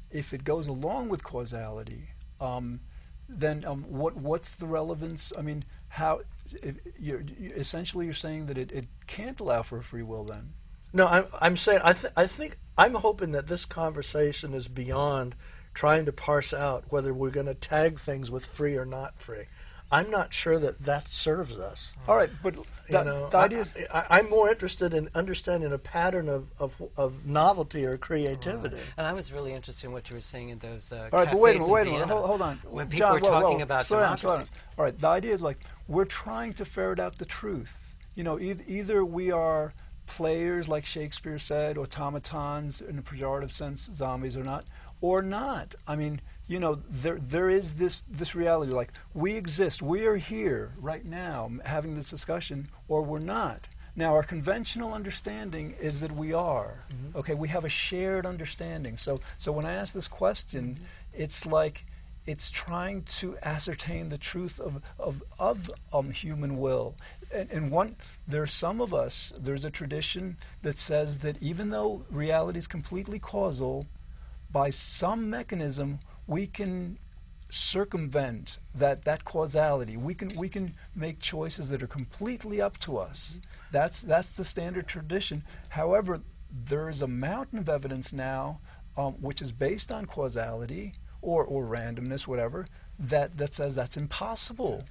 if 0.09 0.33
it 0.33 0.45
goes 0.45 0.67
along 0.67 1.09
with 1.09 1.21
causality, 1.23 2.07
um, 2.39 2.79
then 3.27 3.65
um, 3.65 3.83
what 3.89 4.15
what's 4.15 4.51
the 4.55 4.65
relevance? 4.65 5.33
I 5.37 5.41
mean, 5.41 5.65
how 5.89 6.21
if 6.63 6.77
you're, 6.97 7.19
you 7.21 7.51
essentially 7.57 8.05
you're 8.05 8.13
saying 8.13 8.45
that 8.45 8.57
it, 8.57 8.71
it 8.71 8.85
can't 9.05 9.37
allow 9.41 9.63
for 9.63 9.77
a 9.77 9.83
free 9.83 10.03
will 10.03 10.23
then. 10.23 10.53
No, 10.93 11.05
I'm, 11.07 11.25
I'm 11.41 11.57
saying 11.57 11.81
I, 11.83 11.91
th- 11.91 12.13
I 12.15 12.25
think 12.25 12.57
I'm 12.77 12.95
hoping 12.95 13.31
that 13.31 13.47
this 13.47 13.65
conversation 13.65 14.53
is 14.53 14.67
beyond 14.67 15.35
trying 15.73 16.05
to 16.05 16.11
parse 16.11 16.53
out 16.53 16.85
whether 16.89 17.13
we're 17.13 17.29
going 17.29 17.45
to 17.47 17.53
tag 17.53 17.99
things 17.99 18.31
with 18.31 18.45
free 18.45 18.75
or 18.75 18.85
not 18.85 19.19
free. 19.19 19.45
I'm 19.89 20.11
not 20.11 20.33
sure 20.33 20.59
that 20.59 20.83
that 20.83 21.07
serves 21.07 21.57
us. 21.57 21.93
All 22.09 22.17
right, 22.17 22.29
but 22.43 22.55
the, 22.55 22.61
you 22.89 23.05
know, 23.05 23.29
the 23.29 23.37
idea. 23.37 23.65
I, 23.93 23.99
I, 23.99 24.19
I'm 24.19 24.29
more 24.29 24.49
interested 24.49 24.93
in 24.93 25.07
understanding 25.15 25.71
a 25.71 25.77
pattern 25.77 26.27
of, 26.27 26.47
of, 26.59 26.81
of 26.97 27.25
novelty 27.25 27.85
or 27.85 27.97
creativity. 27.97 28.79
And 28.97 29.07
I 29.07 29.13
was 29.13 29.31
really 29.31 29.53
interested 29.53 29.87
in 29.87 29.93
what 29.93 30.09
you 30.09 30.15
were 30.17 30.21
saying 30.21 30.49
in 30.49 30.59
those 30.59 30.91
uh, 30.91 31.07
All 31.13 31.19
right, 31.19 31.31
but 31.31 31.39
wait 31.39 31.51
a 31.51 31.59
cafes 31.59 31.69
minute, 31.69 31.73
wait 31.73 31.79
a 31.79 31.83
in 31.83 31.91
minute, 31.93 32.07
Vienna, 32.07 32.13
hold, 32.15 32.27
hold 32.27 32.41
on. 32.41 32.59
When 32.69 32.87
people 32.87 32.99
John, 33.07 33.13
were 33.13 33.19
talking 33.21 33.57
whoa, 33.59 33.63
about 33.63 33.85
slow 33.85 33.99
democracy. 33.99 34.21
slow 34.27 34.37
down. 34.39 34.47
All 34.77 34.83
right, 34.83 34.99
the 34.99 35.07
idea 35.07 35.35
is 35.35 35.41
like 35.41 35.59
we're 35.87 36.05
trying 36.05 36.51
to 36.53 36.65
ferret 36.65 36.99
out 36.99 37.17
the 37.17 37.25
truth. 37.25 37.71
You 38.15 38.23
know, 38.23 38.39
either, 38.39 38.63
either 38.67 39.05
we 39.05 39.31
are 39.31 39.73
players, 40.07 40.67
like 40.67 40.85
Shakespeare 40.85 41.37
said, 41.37 41.77
automatons 41.77 42.81
in 42.81 42.97
a 42.97 43.01
pejorative 43.01 43.51
sense, 43.51 43.89
zombies 43.91 44.35
or 44.35 44.43
not, 44.43 44.65
or 45.01 45.21
not. 45.21 45.75
I 45.87 45.95
mean, 45.95 46.21
you 46.47 46.59
know, 46.59 46.81
there 46.89 47.19
there 47.21 47.49
is 47.49 47.75
this 47.75 48.03
this 48.09 48.33
reality. 48.33 48.71
Like 48.71 48.91
we 49.13 49.35
exist, 49.35 49.81
we 49.81 50.05
are 50.05 50.15
here 50.17 50.71
right 50.79 51.05
now 51.05 51.51
having 51.65 51.95
this 51.95 52.09
discussion, 52.09 52.67
or 52.87 53.01
we're 53.03 53.19
not. 53.19 53.67
Now, 53.95 54.13
our 54.13 54.23
conventional 54.23 54.93
understanding 54.93 55.75
is 55.81 56.01
that 56.01 56.11
we 56.11 56.31
are. 56.31 56.85
Okay, 57.15 57.33
we 57.33 57.47
have 57.47 57.65
a 57.65 57.69
shared 57.69 58.27
understanding. 58.27 58.95
So, 58.95 59.19
so 59.37 59.51
when 59.51 59.65
I 59.65 59.73
ask 59.73 59.91
this 59.91 60.07
question, 60.07 60.77
it's 61.13 61.47
like 61.47 61.83
it's 62.27 62.51
trying 62.51 63.01
to 63.03 63.37
ascertain 63.41 64.09
the 64.09 64.17
truth 64.17 64.59
of 64.59 64.83
of, 64.99 65.23
of 65.39 65.71
um, 65.91 66.11
human 66.11 66.59
will. 66.59 66.95
And, 67.33 67.51
and 67.51 67.71
one, 67.71 67.95
there's 68.27 68.53
some 68.53 68.81
of 68.81 68.93
us. 68.93 69.33
There's 69.37 69.65
a 69.65 69.71
tradition 69.71 70.37
that 70.61 70.79
says 70.79 71.19
that 71.19 71.41
even 71.41 71.69
though 71.69 72.05
reality 72.09 72.59
is 72.59 72.67
completely 72.67 73.19
causal, 73.19 73.85
by 74.51 74.69
some 74.69 75.29
mechanism 75.29 75.99
we 76.25 76.47
can 76.47 76.97
circumvent 77.49 78.59
that, 78.75 79.05
that 79.05 79.23
causality. 79.23 79.95
We 79.95 80.13
can 80.13 80.29
we 80.35 80.49
can 80.49 80.75
make 80.95 81.19
choices 81.19 81.69
that 81.69 81.81
are 81.81 81.87
completely 81.87 82.61
up 82.61 82.77
to 82.79 82.97
us. 82.97 83.39
That's 83.71 84.01
that's 84.01 84.31
the 84.31 84.43
standard 84.43 84.87
tradition. 84.87 85.43
However, 85.69 86.21
there 86.51 86.89
is 86.89 87.01
a 87.01 87.07
mountain 87.07 87.59
of 87.59 87.69
evidence 87.69 88.11
now, 88.11 88.59
um, 88.97 89.13
which 89.13 89.41
is 89.41 89.51
based 89.51 89.91
on 89.91 90.05
causality 90.05 90.93
or, 91.21 91.43
or 91.43 91.65
randomness, 91.65 92.27
whatever, 92.27 92.65
that, 92.99 93.37
that 93.37 93.53
says 93.53 93.75
that's 93.75 93.97
impossible. 93.97 94.83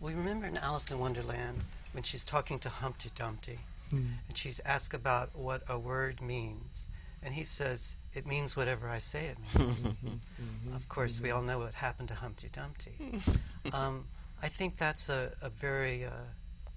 We 0.00 0.14
remember 0.14 0.46
in 0.46 0.56
Alice 0.58 0.90
in 0.90 0.98
Wonderland 0.98 1.64
when 1.92 2.02
she's 2.02 2.24
talking 2.24 2.58
to 2.60 2.68
Humpty 2.68 3.10
Dumpty, 3.14 3.58
Hmm. 3.90 3.96
and 4.28 4.36
she's 4.36 4.60
asked 4.64 4.94
about 4.94 5.34
what 5.36 5.62
a 5.68 5.78
word 5.78 6.20
means, 6.20 6.88
and 7.22 7.34
he 7.34 7.44
says, 7.44 7.94
"It 8.14 8.26
means 8.26 8.56
whatever 8.56 8.88
I 8.88 8.98
say 8.98 9.26
it 9.26 9.38
means." 9.58 9.82
of 10.74 10.88
course, 10.88 11.20
we 11.20 11.30
all 11.30 11.42
know 11.42 11.60
what 11.60 11.74
happened 11.74 12.08
to 12.08 12.14
Humpty 12.16 12.48
Dumpty. 12.52 13.20
um, 13.72 14.06
I 14.42 14.48
think 14.48 14.76
that's 14.76 15.08
a, 15.08 15.32
a 15.40 15.48
very 15.48 16.04
uh, 16.04 16.10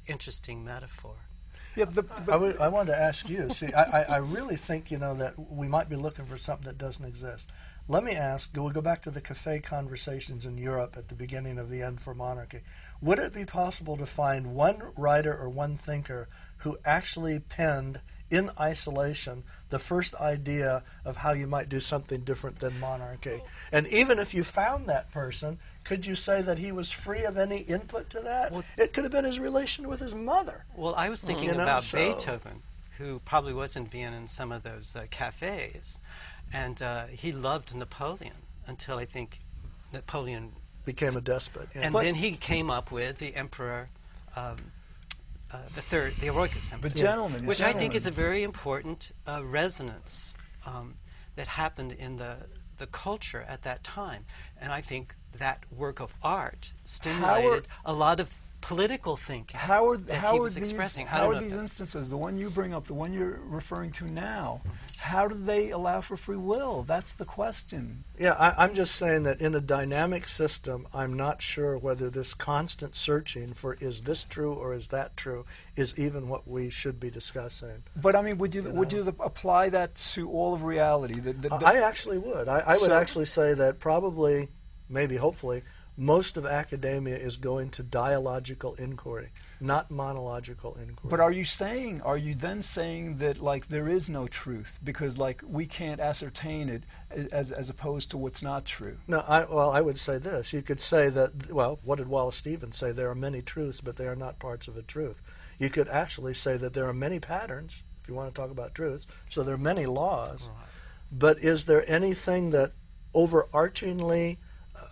interesting 0.07 0.63
metaphor. 0.63 1.15
Yeah, 1.75 1.85
the, 1.85 2.01
the, 2.03 2.13
I, 2.23 2.37
w- 2.41 2.57
I 2.59 2.67
wanted 2.67 2.91
to 2.93 2.99
ask 2.99 3.27
you. 3.29 3.49
See, 3.51 3.71
I, 3.73 4.01
I, 4.01 4.03
I 4.03 4.17
really 4.17 4.55
think 4.55 4.91
you 4.91 4.97
know 4.97 5.13
that 5.15 5.33
we 5.51 5.67
might 5.67 5.89
be 5.89 5.95
looking 5.95 6.25
for 6.25 6.37
something 6.37 6.65
that 6.65 6.77
doesn't 6.77 7.05
exist. 7.05 7.49
Let 7.87 8.03
me 8.03 8.13
ask. 8.13 8.51
We'll 8.55 8.69
go 8.69 8.81
back 8.81 9.01
to 9.03 9.11
the 9.11 9.21
cafe 9.21 9.59
conversations 9.61 10.45
in 10.45 10.57
Europe 10.57 10.95
at 10.95 11.07
the 11.09 11.15
beginning 11.15 11.57
of 11.57 11.69
the 11.69 11.81
end 11.81 12.01
for 12.01 12.13
monarchy. 12.13 12.61
Would 13.01 13.19
it 13.19 13.33
be 13.33 13.45
possible 13.45 13.97
to 13.97 14.05
find 14.05 14.53
one 14.55 14.81
writer 14.97 15.35
or 15.35 15.49
one 15.49 15.77
thinker 15.77 16.27
who 16.57 16.77
actually 16.83 17.39
penned 17.39 18.01
in 18.29 18.51
isolation 18.59 19.43
the 19.69 19.79
first 19.79 20.13
idea 20.15 20.83
of 21.05 21.17
how 21.17 21.31
you 21.31 21.47
might 21.47 21.69
do 21.69 21.79
something 21.79 22.21
different 22.21 22.59
than 22.59 22.79
monarchy? 22.79 23.41
And 23.71 23.87
even 23.87 24.19
if 24.19 24.33
you 24.33 24.43
found 24.43 24.87
that 24.87 25.11
person, 25.11 25.59
could 25.83 26.05
you 26.05 26.15
say 26.15 26.41
that 26.41 26.59
he 26.59 26.71
was 26.71 26.91
free 26.91 27.23
of 27.23 27.37
any 27.37 27.59
input 27.59 28.09
to 28.11 28.19
that? 28.21 28.51
Well- 28.51 28.63
it 28.77 28.93
could 28.93 29.03
have 29.05 29.11
been 29.13 29.25
his 29.25 29.39
relation 29.39 29.87
with 29.87 29.99
his 30.01 30.13
mother. 30.13 30.65
Well, 30.75 30.93
I 30.95 31.09
was 31.09 31.21
thinking 31.21 31.45
You 31.45 31.55
know, 31.55 31.63
about 31.63 31.83
so- 31.83 31.97
Beethoven, 31.97 32.61
who 32.97 33.19
probably 33.19 33.53
was 33.53 33.75
in 33.77 33.87
Vienna 33.87 34.17
in 34.17 34.27
some 34.27 34.51
of 34.51 34.63
those 34.63 34.93
uh, 34.95 35.05
cafes, 35.09 35.99
and 36.51 36.81
uh, 36.81 37.05
he 37.05 37.31
loved 37.31 37.73
Napoleon 37.73 38.33
until 38.67 38.97
I 38.97 39.05
think 39.05 39.39
Napoleon, 39.93 40.51
Became 40.93 41.15
a 41.15 41.21
despot. 41.21 41.69
yeah. 41.75 41.81
and 41.83 41.93
But- 41.93 42.03
then 42.03 42.15
he 42.15 42.31
came 42.31 42.69
up 42.69 42.91
with 42.91 43.19
the 43.19 43.35
Emperor. 43.35 43.89
Um, 44.35 44.57
uh, 45.51 45.57
the 45.73 45.81
third, 45.81 46.13
the 46.19 46.27
Eroicus 46.27 46.71
Emperor, 46.71 46.89
but 46.89 46.95
gentlemen, 46.95 47.45
which 47.47 47.61
I 47.61 47.73
think 47.73 47.95
is 47.95 48.05
a 48.05 48.11
very 48.11 48.43
important 48.43 49.11
uh, 49.27 49.43
resonance 49.43 50.37
um, 50.65 50.95
that 51.35 51.47
happened 51.47 51.91
in 51.91 52.17
the 52.17 52.37
the 52.77 52.87
culture 52.87 53.43
at 53.47 53.63
that 53.63 53.83
time, 53.83 54.25
and 54.61 54.71
I 54.71 54.81
think 54.81 55.15
that 55.37 55.63
work 55.75 55.99
of 55.99 56.13
art 56.23 56.73
stimulated 56.85 57.67
a 57.85 57.93
lot 57.93 58.19
of 58.19 58.39
political 58.61 59.15
thinking 59.15 59.57
How 59.59 59.89
are, 59.89 59.97
that 59.97 60.15
how 60.15 60.33
he 60.33 60.39
are 60.39 60.41
was 60.41 60.55
these, 60.55 60.69
expressing. 60.69 61.07
I 61.07 61.11
how 61.11 61.29
are 61.29 61.39
these 61.39 61.53
instances, 61.55 62.09
the 62.09 62.17
one 62.17 62.37
you 62.37 62.49
bring 62.49 62.73
up, 62.73 62.85
the 62.85 62.93
one 62.93 63.13
you're 63.13 63.39
referring 63.43 63.91
to 63.93 64.05
now, 64.05 64.61
how 64.97 65.27
do 65.27 65.35
they 65.35 65.69
allow 65.69 66.01
for 66.01 66.17
free 66.17 66.35
will? 66.37 66.83
That's 66.83 67.13
the 67.13 67.25
question. 67.25 68.03
Yeah, 68.19 68.33
I, 68.33 68.63
I'm 68.65 68.73
just 68.73 68.95
saying 68.95 69.23
that 69.23 69.39
in 69.39 69.55
a 69.55 69.61
dynamic 69.61 70.27
system, 70.27 70.87
I'm 70.93 71.13
not 71.13 71.41
sure 71.41 71.77
whether 71.77 72.09
this 72.09 72.33
constant 72.33 72.95
searching 72.95 73.53
for 73.53 73.75
is 73.75 74.01
this 74.03 74.23
true 74.25 74.53
or 74.53 74.73
is 74.73 74.89
that 74.89 75.15
true 75.15 75.45
is 75.75 75.97
even 75.97 76.27
what 76.27 76.47
we 76.47 76.69
should 76.69 76.99
be 76.99 77.09
discussing. 77.09 77.83
But 77.95 78.15
I 78.15 78.21
mean, 78.21 78.37
would 78.39 78.53
you, 78.53 78.63
You 78.63 78.71
would 78.71 78.91
know? 78.91 79.03
you 79.03 79.15
apply 79.21 79.69
that 79.69 79.95
to 80.13 80.29
all 80.29 80.53
of 80.53 80.63
reality? 80.63 81.19
The, 81.19 81.33
the, 81.33 81.49
the- 81.49 81.55
I 81.65 81.75
I 81.79 81.81
actually 81.87 82.17
would. 82.17 82.47
I, 82.49 82.59
I 82.59 82.71
would 82.73 82.79
So- 82.79 82.93
actually 82.99 83.25
say 83.25 83.53
that 83.53 83.79
probably, 83.79 84.49
maybe, 84.89 85.15
hopefully, 85.15 85.63
most 85.99 86.37
of 86.37 86.45
academia 86.45 87.17
is 87.17 87.35
going 87.35 87.69
to 87.71 87.83
dialogical 87.83 88.73
inquiry, 88.75 89.29
not 89.59 89.91
monological 89.91 90.75
inquiry. 90.75 91.09
But 91.09 91.19
are 91.19 91.31
you 91.31 91.43
saying, 91.43 92.01
are 92.03 92.17
you 92.17 92.35
then 92.35 92.61
saying 92.61 93.17
that 93.17 93.41
like 93.41 93.67
there 93.67 93.89
is 93.89 94.09
no 94.09 94.25
truth 94.27 94.79
because 94.81 95.17
like 95.17 95.43
we 95.45 95.65
can't 95.65 95.99
ascertain 95.99 96.69
it 96.69 96.83
as 97.31 97.51
as 97.51 97.69
opposed 97.69 98.11
to 98.11 98.17
what's 98.17 98.41
not 98.41 98.65
true? 98.65 98.97
No, 99.07 99.19
I, 99.27 99.43
well, 99.43 99.71
I 99.71 99.81
would 99.81 99.99
say 99.99 100.17
this. 100.17 100.53
You 100.53 100.61
could 100.61 100.79
say 100.79 101.09
that, 101.09 101.51
well, 101.51 101.79
what 101.83 101.97
did 101.97 102.07
Wallace 102.07 102.37
Stevens 102.37 102.77
say? 102.77 102.93
There 102.93 103.09
are 103.09 103.15
many 103.15 103.41
truths, 103.41 103.81
but 103.81 103.97
they 103.97 104.07
are 104.07 104.15
not 104.15 104.39
parts 104.39 104.69
of 104.69 104.77
a 104.77 104.81
truth. 104.81 105.21
You 105.57 105.69
could 105.69 105.89
actually 105.89 106.33
say 106.33 106.55
that 106.55 106.73
there 106.73 106.87
are 106.87 106.93
many 106.93 107.19
patterns, 107.19 107.83
if 108.01 108.07
you 108.07 108.15
want 108.15 108.33
to 108.33 108.41
talk 108.41 108.51
about 108.51 108.73
truths, 108.73 109.05
so 109.29 109.43
there 109.43 109.55
are 109.55 109.57
many 109.57 109.85
laws, 109.85 110.47
but 111.11 111.43
is 111.43 111.65
there 111.65 111.83
anything 111.91 112.51
that 112.51 112.71
overarchingly 113.13 114.37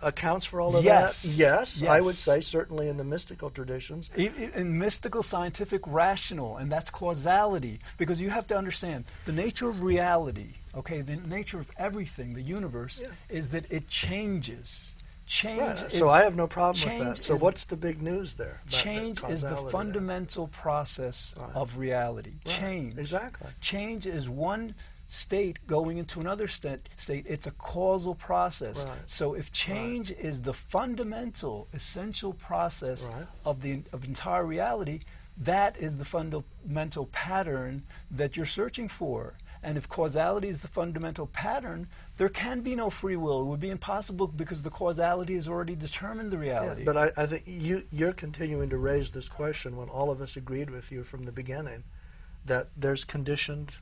accounts 0.02 0.46
for 0.46 0.60
all 0.60 0.76
of 0.76 0.84
Yes. 0.84 1.22
that? 1.22 1.28
Yes, 1.36 1.80
yes, 1.80 1.90
I 1.90 2.00
would 2.00 2.14
say 2.14 2.40
certainly 2.40 2.88
in 2.88 2.96
the 2.96 3.04
mystical 3.04 3.50
traditions. 3.50 4.10
I- 4.16 4.32
i- 4.38 4.58
In 4.58 4.78
mystical, 4.78 5.22
scientific, 5.22 5.82
rational, 5.86 6.56
and 6.56 6.70
that's 6.70 6.90
causality. 6.90 7.80
Because 7.96 8.20
you 8.20 8.30
have 8.30 8.46
to 8.48 8.56
understand 8.56 9.04
the 9.24 9.32
nature 9.32 9.68
of 9.68 9.82
reality, 9.82 10.54
okay, 10.74 11.00
the 11.00 11.16
nature 11.16 11.58
of 11.58 11.70
everything, 11.78 12.34
the 12.34 12.42
universe, 12.42 13.00
Yeah. 13.02 13.08
is 13.28 13.48
that 13.50 13.64
it 13.70 13.88
changes. 13.88 14.94
Change 15.26 15.60
Right, 15.60 15.92
is, 15.92 15.98
so 15.98 16.08
I 16.08 16.22
have 16.22 16.36
no 16.36 16.46
problem 16.46 16.82
with 16.98 17.16
that. 17.16 17.22
So 17.22 17.34
is- 17.34 17.42
what's 17.42 17.64
the 17.64 17.76
big 17.76 18.00
news 18.00 18.34
there? 18.34 18.60
about 18.62 18.70
that 18.70 18.70
change 18.70 19.18
is 19.24 19.42
the 19.42 19.48
causality 19.48 19.62
there? 19.62 19.70
fundamental 19.70 20.48
process 20.48 21.34
Right. 21.36 21.50
of 21.54 21.76
reality. 21.76 22.32
Right, 22.46 22.56
Change. 22.60 22.98
exactly. 22.98 23.48
Change 23.60 24.06
is 24.06 24.28
one 24.30 24.74
state 25.08 25.58
going 25.66 25.98
into 25.98 26.20
another 26.20 26.46
state. 26.46 26.88
state. 26.96 27.24
It's 27.26 27.46
a 27.46 27.50
causal 27.52 28.14
process. 28.14 28.84
Right. 28.86 28.98
So 29.06 29.34
if 29.34 29.50
change 29.50 30.10
is 30.12 30.42
the 30.42 30.52
fundamental, 30.52 31.66
essential 31.72 32.34
process 32.34 33.08
Right. 33.08 33.26
of 33.44 33.62
the 33.62 33.82
of 33.92 34.04
entire 34.04 34.44
reality, 34.44 35.00
that 35.38 35.76
is 35.78 35.96
the 35.96 36.04
fundamental 36.04 37.06
pattern 37.06 37.84
that 38.10 38.36
you're 38.36 38.46
searching 38.46 38.88
for. 38.88 39.34
And 39.62 39.76
if 39.76 39.88
causality 39.88 40.46
is 40.48 40.62
the 40.62 40.68
fundamental 40.68 41.26
pattern, 41.26 41.88
there 42.16 42.28
can 42.28 42.60
be 42.60 42.76
no 42.76 42.90
free 42.90 43.16
will. 43.16 43.40
It 43.42 43.46
would 43.46 43.58
be 43.60 43.70
impossible 43.70 44.28
because 44.28 44.62
the 44.62 44.70
causality 44.70 45.34
has 45.34 45.48
already 45.48 45.74
determined 45.74 46.30
the 46.30 46.36
Yeah, 46.36 46.42
reality. 46.42 46.84
but 46.84 46.96
I, 46.96 47.10
I 47.16 47.26
think 47.26 47.42
you, 47.46 47.82
you're 47.90 48.12
continuing 48.12 48.68
to 48.70 48.78
raise 48.78 49.10
this 49.10 49.28
question 49.28 49.76
when 49.76 49.88
all 49.88 50.10
of 50.10 50.20
us 50.20 50.36
agreed 50.36 50.70
with 50.70 50.92
you 50.92 51.02
from 51.02 51.24
the 51.24 51.32
beginning 51.32 51.82
that 52.44 52.68
there's 52.76 53.04
conditioned. 53.04 53.76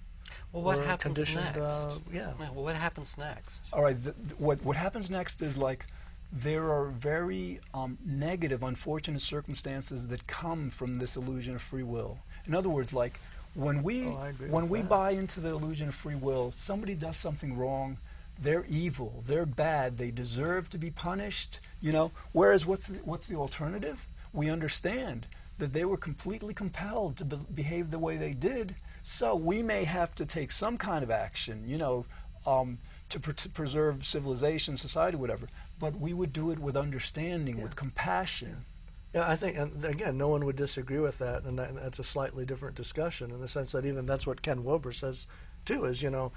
Well, 0.52 0.62
what 0.62 0.78
happens 0.78 1.18
next? 1.34 1.60
Uh, 1.60 1.98
yeah. 2.12 2.32
Yeah, 2.38 2.48
well, 2.54 2.64
what 2.64 2.76
happens 2.76 3.16
next? 3.18 3.68
All 3.72 3.82
right. 3.82 3.96
What 4.38 4.62
what 4.64 4.76
happens 4.76 5.10
next 5.10 5.42
is 5.42 5.56
like 5.56 5.86
there 6.32 6.70
are 6.72 6.86
very 6.86 7.60
um, 7.74 7.98
negative, 8.04 8.62
unfortunate 8.62 9.22
circumstances 9.22 10.08
that 10.08 10.26
come 10.26 10.70
from 10.70 10.98
this 10.98 11.16
illusion 11.16 11.54
of 11.54 11.62
free 11.62 11.82
will. 11.84 12.18
In 12.46 12.54
other 12.54 12.68
words, 12.68 12.92
like 12.92 13.18
when 13.54 13.82
we 13.82 14.06
Oh, 14.06 14.32
when 14.48 14.68
we 14.68 14.80
that. 14.80 14.88
buy 14.88 15.10
into 15.12 15.40
the 15.40 15.50
illusion 15.50 15.88
of 15.88 15.94
free 15.94 16.14
will, 16.16 16.52
somebody 16.54 16.94
does 16.94 17.16
something 17.16 17.56
wrong. 17.56 17.98
They're 18.38 18.66
evil. 18.66 19.22
They're 19.26 19.46
bad. 19.46 19.96
They 19.96 20.10
deserve 20.10 20.68
to 20.70 20.78
be 20.78 20.90
punished. 20.90 21.60
You 21.80 21.92
know. 21.92 22.12
Whereas 22.32 22.66
what's 22.66 22.86
the, 22.88 22.98
what's 22.98 23.26
the 23.28 23.36
alternative? 23.36 24.06
We 24.32 24.50
understand 24.50 25.26
that 25.58 25.72
they 25.72 25.86
were 25.86 25.96
completely 25.96 26.52
compelled 26.52 27.16
to 27.16 27.24
be- 27.24 27.38
behave 27.54 27.90
the 27.90 27.98
way 27.98 28.18
they 28.18 28.32
did. 28.34 28.74
So 29.08 29.36
we 29.36 29.62
may 29.62 29.84
have 29.84 30.16
to 30.16 30.26
take 30.26 30.50
some 30.50 30.76
kind 30.76 31.04
of 31.04 31.10
action. 31.10 31.64
You 31.66 31.78
know. 31.78 32.06
Um, 32.46 32.78
to, 33.08 33.18
pr- 33.18 33.32
to 33.32 33.48
preserve 33.48 34.06
civilization, 34.06 34.76
society, 34.76 35.16
whatever. 35.16 35.46
But 35.80 35.98
we 35.98 36.12
would 36.12 36.32
do 36.32 36.52
it 36.52 36.60
with 36.60 36.76
understanding, 36.76 37.60
with 37.60 37.74
compassion. 37.74 38.64
Yeah, 39.12 39.28
I 39.28 39.34
think, 39.34 39.56
and 39.56 39.84
again, 39.84 40.16
no 40.16 40.28
one 40.28 40.44
would 40.44 40.54
disagree 40.54 41.00
with 41.00 41.18
that, 41.18 41.42
and, 41.42 41.58
that, 41.58 41.74
that's 41.74 41.98
a 41.98 42.04
slightly 42.04 42.46
different 42.46 42.76
discussion 42.76 43.32
in 43.32 43.40
the 43.40 43.48
sense 43.48 43.72
that 43.72 43.84
even 43.84 44.06
that's 44.06 44.26
what 44.26 44.42
Ken 44.42 44.62
Wilber 44.62 44.92
says 44.92 45.26
too. 45.64 45.84
Is 45.86 46.02
you 46.02 46.10
know, 46.10 46.30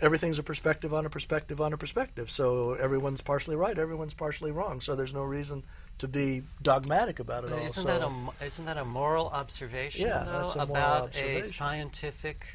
everything's 0.00 0.38
a 0.38 0.42
perspective 0.42 0.94
on 0.94 1.04
a 1.04 1.10
perspective 1.10 1.60
on 1.60 1.72
a 1.72 1.76
perspective. 1.76 2.30
So 2.30 2.72
everyone's 2.74 3.20
partially 3.20 3.56
right, 3.56 3.78
everyone's 3.78 4.14
partially 4.14 4.50
wrong. 4.50 4.80
So 4.80 4.94
there's 4.94 5.14
no 5.14 5.24
reason 5.24 5.64
to 5.98 6.08
be 6.08 6.42
dogmatic 6.62 7.18
about 7.18 7.44
it 7.44 7.52
all. 7.52 7.58
Isn't 7.58 7.70
so, 7.70 7.88
that 7.88 8.02
a 8.02 8.44
isn't 8.44 8.64
that 8.64 8.76
a 8.78 8.84
moral 8.84 9.28
observation 9.28 10.06
Yeah, 10.06 10.24
though 10.24 10.40
that's 10.40 10.54
a 10.54 10.58
moral 10.66 10.70
about 10.76 11.16
a 11.16 11.42
scientific 11.44 12.46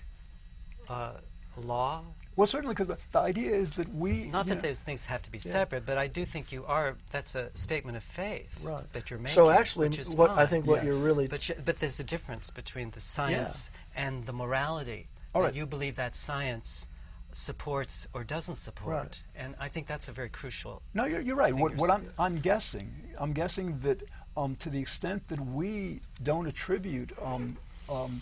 uh, 0.87 1.13
law? 1.57 2.03
Well, 2.35 2.47
certainly, 2.47 2.73
because 2.73 2.87
the, 2.87 2.97
the 3.11 3.19
idea 3.19 3.51
is 3.51 3.71
that 3.71 3.93
we. 3.93 4.25
Not 4.25 4.45
that 4.47 4.55
know, 4.55 4.61
those 4.61 4.81
things 4.81 5.07
have 5.07 5.21
to 5.23 5.31
be 5.31 5.39
Yeah. 5.39 5.51
separate, 5.51 5.85
but 5.85 5.97
I 5.97 6.07
do 6.07 6.23
think 6.25 6.51
you 6.53 6.63
are. 6.65 6.95
That's 7.11 7.35
a 7.35 7.53
statement 7.53 7.97
of 7.97 8.03
faith 8.03 8.49
Right. 8.63 8.91
that 8.93 9.09
you're 9.09 9.19
making. 9.19 9.35
So 9.35 9.49
actually, 9.49 9.89
which 9.89 9.99
is 9.99 10.09
what 10.09 10.31
I 10.31 10.45
think 10.45 10.65
what 10.65 10.83
you're 10.85 10.93
really 10.93 11.27
But, 11.27 11.49
you, 11.49 11.55
but 11.63 11.79
there's 11.79 11.99
a 11.99 12.03
difference 12.03 12.49
between 12.49 12.91
the 12.91 13.01
science 13.01 13.69
and 13.95 14.25
the 14.25 14.33
morality. 14.33 15.07
All 15.35 15.41
And 15.41 15.49
right. 15.49 15.53
You 15.57 15.65
believe 15.65 15.95
that 15.97 16.15
science 16.15 16.87
supports 17.31 18.07
or 18.13 18.23
doesn't 18.23 18.55
support. 18.55 18.95
Right. 18.95 19.23
And 19.35 19.55
I 19.59 19.67
think 19.67 19.87
that's 19.87 20.07
a 20.07 20.11
very 20.11 20.29
crucial. 20.29 20.81
No, 20.93 21.05
you're, 21.05 21.21
you're 21.21 21.35
right. 21.35 21.53
What, 21.53 21.75
what 21.75 21.89
I'm. 21.89 22.03
I'm 22.17 22.39
guessing, 22.39 22.91
I'm 23.17 23.33
guessing 23.33 23.79
that 23.81 24.01
um, 24.35 24.55
to 24.57 24.69
the 24.69 24.79
extent 24.79 25.27
that 25.27 25.39
we 25.39 26.01
don't 26.23 26.47
attribute 26.47 27.11
um, 27.21 27.57
um, 27.89 28.21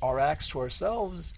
our 0.00 0.18
acts 0.18 0.48
to 0.48 0.60
ourselves, 0.60 1.34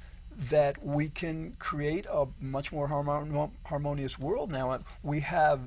that 0.51 0.85
we 0.85 1.09
can 1.09 1.55
create 1.59 2.07
a 2.11 2.27
much 2.41 2.73
more 2.73 2.89
harmon- 2.89 3.53
harmonious 3.65 4.19
world 4.19 4.51
now. 4.51 4.71
Uh, 4.71 4.79
We 5.03 5.21
have, 5.21 5.61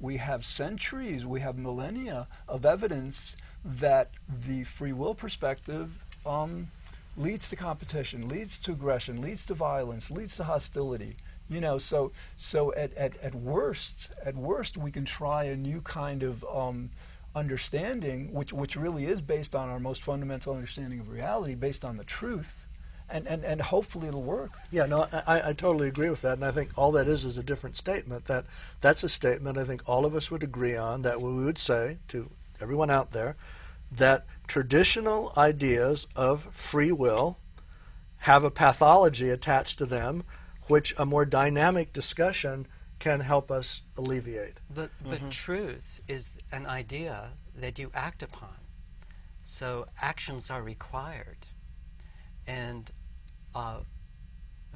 we 0.00 0.18
have 0.18 0.44
centuries, 0.44 1.26
we 1.26 1.40
have 1.40 1.58
millennia 1.58 2.28
of 2.48 2.64
evidence 2.64 3.36
that 3.64 4.10
the 4.28 4.64
free 4.64 4.92
will 4.92 5.14
perspective 5.14 5.90
um, 6.26 6.70
leads 7.16 7.50
to 7.50 7.56
competition, 7.56 8.28
leads 8.28 8.58
to 8.58 8.72
aggression, 8.72 9.20
leads 9.20 9.44
to 9.46 9.54
violence, 9.54 10.10
leads 10.10 10.36
to 10.36 10.44
hostility. 10.44 11.16
You 11.48 11.60
know, 11.60 11.78
so 11.78 12.12
so 12.36 12.72
at, 12.74 12.94
at, 12.94 13.16
at 13.22 13.34
worst, 13.34 14.10
at 14.24 14.34
worst, 14.34 14.76
we 14.76 14.90
can 14.90 15.04
try 15.04 15.44
a 15.44 15.56
new 15.56 15.80
kind 15.82 16.22
of 16.22 16.44
um, 16.44 16.90
understanding, 17.34 18.32
which 18.32 18.52
which 18.52 18.76
really 18.76 19.06
is 19.06 19.20
based 19.20 19.54
on 19.54 19.68
our 19.68 19.78
most 19.78 20.02
fundamental 20.02 20.54
understanding 20.54 21.00
of 21.00 21.10
reality, 21.10 21.54
based 21.54 21.84
on 21.84 21.96
the 21.96 22.04
truth, 22.04 22.66
and 23.10 23.26
and, 23.26 23.44
and 23.44 23.60
hopefully 23.60 24.08
it'll 24.08 24.22
work. 24.22 24.52
Yeah, 24.70 24.86
no, 24.86 25.08
I, 25.26 25.50
I 25.50 25.52
totally 25.52 25.88
agree 25.88 26.08
with 26.08 26.22
that, 26.22 26.34
and 26.34 26.44
I 26.44 26.52
think 26.52 26.70
all 26.76 26.92
that 26.92 27.08
is 27.08 27.24
is 27.24 27.36
a 27.36 27.42
different 27.42 27.76
statement. 27.76 28.26
That 28.26 28.46
that's 28.80 29.02
a 29.02 29.08
statement 29.08 29.58
I 29.58 29.64
think 29.64 29.86
all 29.86 30.06
of 30.06 30.14
us 30.14 30.30
would 30.30 30.42
agree 30.42 30.76
on. 30.76 31.02
That 31.02 31.20
we 31.20 31.44
would 31.44 31.58
say 31.58 31.98
to 32.08 32.30
everyone 32.60 32.88
out 32.88 33.10
there 33.10 33.36
that 33.90 34.24
traditional 34.46 35.32
ideas 35.36 36.06
of 36.14 36.42
free 36.54 36.92
will 36.92 37.38
have 38.18 38.44
a 38.44 38.50
pathology 38.50 39.30
attached 39.30 39.78
to 39.78 39.86
them, 39.86 40.24
which 40.68 40.94
a 40.98 41.04
more 41.04 41.24
dynamic 41.24 41.92
discussion 41.92 42.66
can 42.98 43.20
help 43.20 43.50
us 43.50 43.82
alleviate. 43.96 44.58
But, 44.72 44.90
but 45.04 45.30
truth 45.30 46.00
is 46.06 46.32
an 46.52 46.66
idea 46.66 47.30
that 47.56 47.78
you 47.78 47.90
act 47.94 48.22
upon. 48.22 48.54
So 49.42 49.86
actions 50.00 50.50
are 50.50 50.62
required. 50.62 51.38
And 52.46 52.90
uh, 53.54 53.80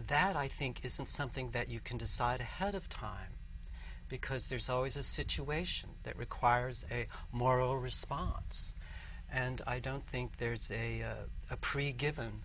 that, 0.08 0.34
I 0.34 0.48
think, 0.48 0.84
isn't 0.84 1.08
something 1.08 1.50
that 1.50 1.68
you 1.68 1.78
can 1.78 1.98
decide 1.98 2.40
ahead 2.40 2.74
of 2.74 2.88
time 2.88 3.34
because 4.08 4.48
there's 4.48 4.68
always 4.68 4.96
a 4.96 5.02
situation 5.02 5.90
that 6.02 6.16
requires 6.16 6.84
a 6.90 7.06
moral 7.32 7.76
response. 7.76 8.74
And 9.32 9.60
I 9.66 9.78
don't 9.78 10.06
think 10.06 10.38
there's 10.38 10.70
a, 10.70 11.02
uh, 11.02 11.14
a 11.50 11.56
pre 11.56 11.92
given, 11.92 12.42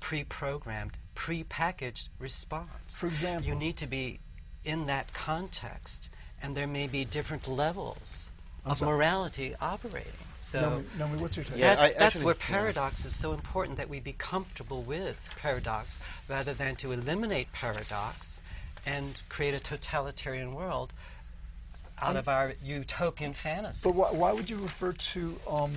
pre 0.00 0.24
programmed, 0.24 0.98
pre 1.14 1.44
packaged 1.44 2.08
response. 2.18 2.68
For 2.98 3.06
example- 3.06 3.46
you 3.48 3.54
need 3.54 3.76
to 3.78 3.86
be 3.86 4.20
in 4.64 4.86
that 4.86 5.12
context, 5.14 6.10
and 6.42 6.56
there 6.56 6.66
may 6.66 6.86
be 6.86 7.04
different 7.04 7.48
levels 7.48 8.30
I'm 8.64 8.72
of 8.72 8.78
sorry. 8.78 8.92
morality 8.92 9.54
operating. 9.60 10.12
So 10.38 10.60
Naomi, 10.60 10.84
Naomi, 10.98 11.16
what's 11.18 11.36
your 11.36 11.44
take? 11.44 11.58
Yeah, 11.58 11.74
that's, 11.74 11.82
I 11.82 11.88
that's 11.88 12.02
actually- 12.02 12.24
where 12.26 12.34
yeah. 12.34 12.46
paradox 12.46 13.04
is 13.04 13.14
so 13.16 13.32
important 13.32 13.76
that 13.78 13.88
we 13.88 14.00
be 14.00 14.12
comfortable 14.12 14.82
with 14.82 15.18
paradox 15.36 15.98
rather 16.28 16.54
than 16.54 16.76
to 16.76 16.92
eliminate 16.92 17.52
paradox 17.52 18.40
and 18.86 19.20
create 19.28 19.52
a 19.54 19.60
totalitarian 19.60 20.54
world 20.54 20.92
out 21.98 22.12
Um, 22.12 22.16
of 22.16 22.28
our 22.28 22.54
utopian 22.64 23.34
fantasy. 23.34 23.82
But 23.86 23.94
why, 23.94 24.10
why 24.12 24.32
would 24.32 24.48
you 24.48 24.56
refer 24.58 24.92
to 24.94 25.38
um, 25.46 25.74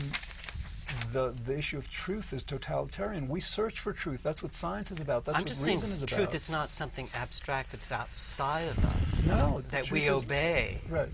the 1.11 1.33
the 1.45 1.57
issue 1.57 1.77
of 1.77 1.89
truth 1.89 2.33
is 2.33 2.43
totalitarian? 2.43 3.27
We 3.27 3.39
search 3.39 3.79
for 3.79 3.93
truth. 3.93 4.21
That's 4.23 4.41
what 4.43 4.53
science 4.53 4.91
is 4.91 4.99
about. 4.99 5.25
That's 5.25 5.37
I'm 5.37 5.43
what 5.43 5.47
just 5.49 5.61
saying 5.63 5.79
reason 5.79 6.03
is 6.03 6.09
truth 6.09 6.21
about. 6.23 6.35
is 6.35 6.49
not 6.49 6.73
something 6.73 7.09
abstract 7.13 7.71
that's 7.71 7.91
outside 7.91 8.67
of 8.69 8.85
us 8.85 9.25
No, 9.25 9.61
that 9.71 9.85
truth 9.85 9.91
we 9.91 10.07
is- 10.07 10.23
obey, 10.23 10.81
right. 10.89 11.09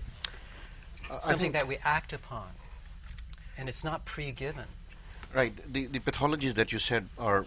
Uh, 1.10 1.18
something 1.18 1.52
that 1.52 1.66
we 1.66 1.76
act 1.84 2.12
upon. 2.12 2.46
And 3.58 3.68
it's 3.68 3.84
not 3.84 4.04
pre-given. 4.04 4.64
Right. 5.34 5.52
The, 5.72 5.86
the 5.86 5.98
pathologies 5.98 6.54
that 6.54 6.72
you 6.72 6.78
said 6.78 7.08
are 7.18 7.46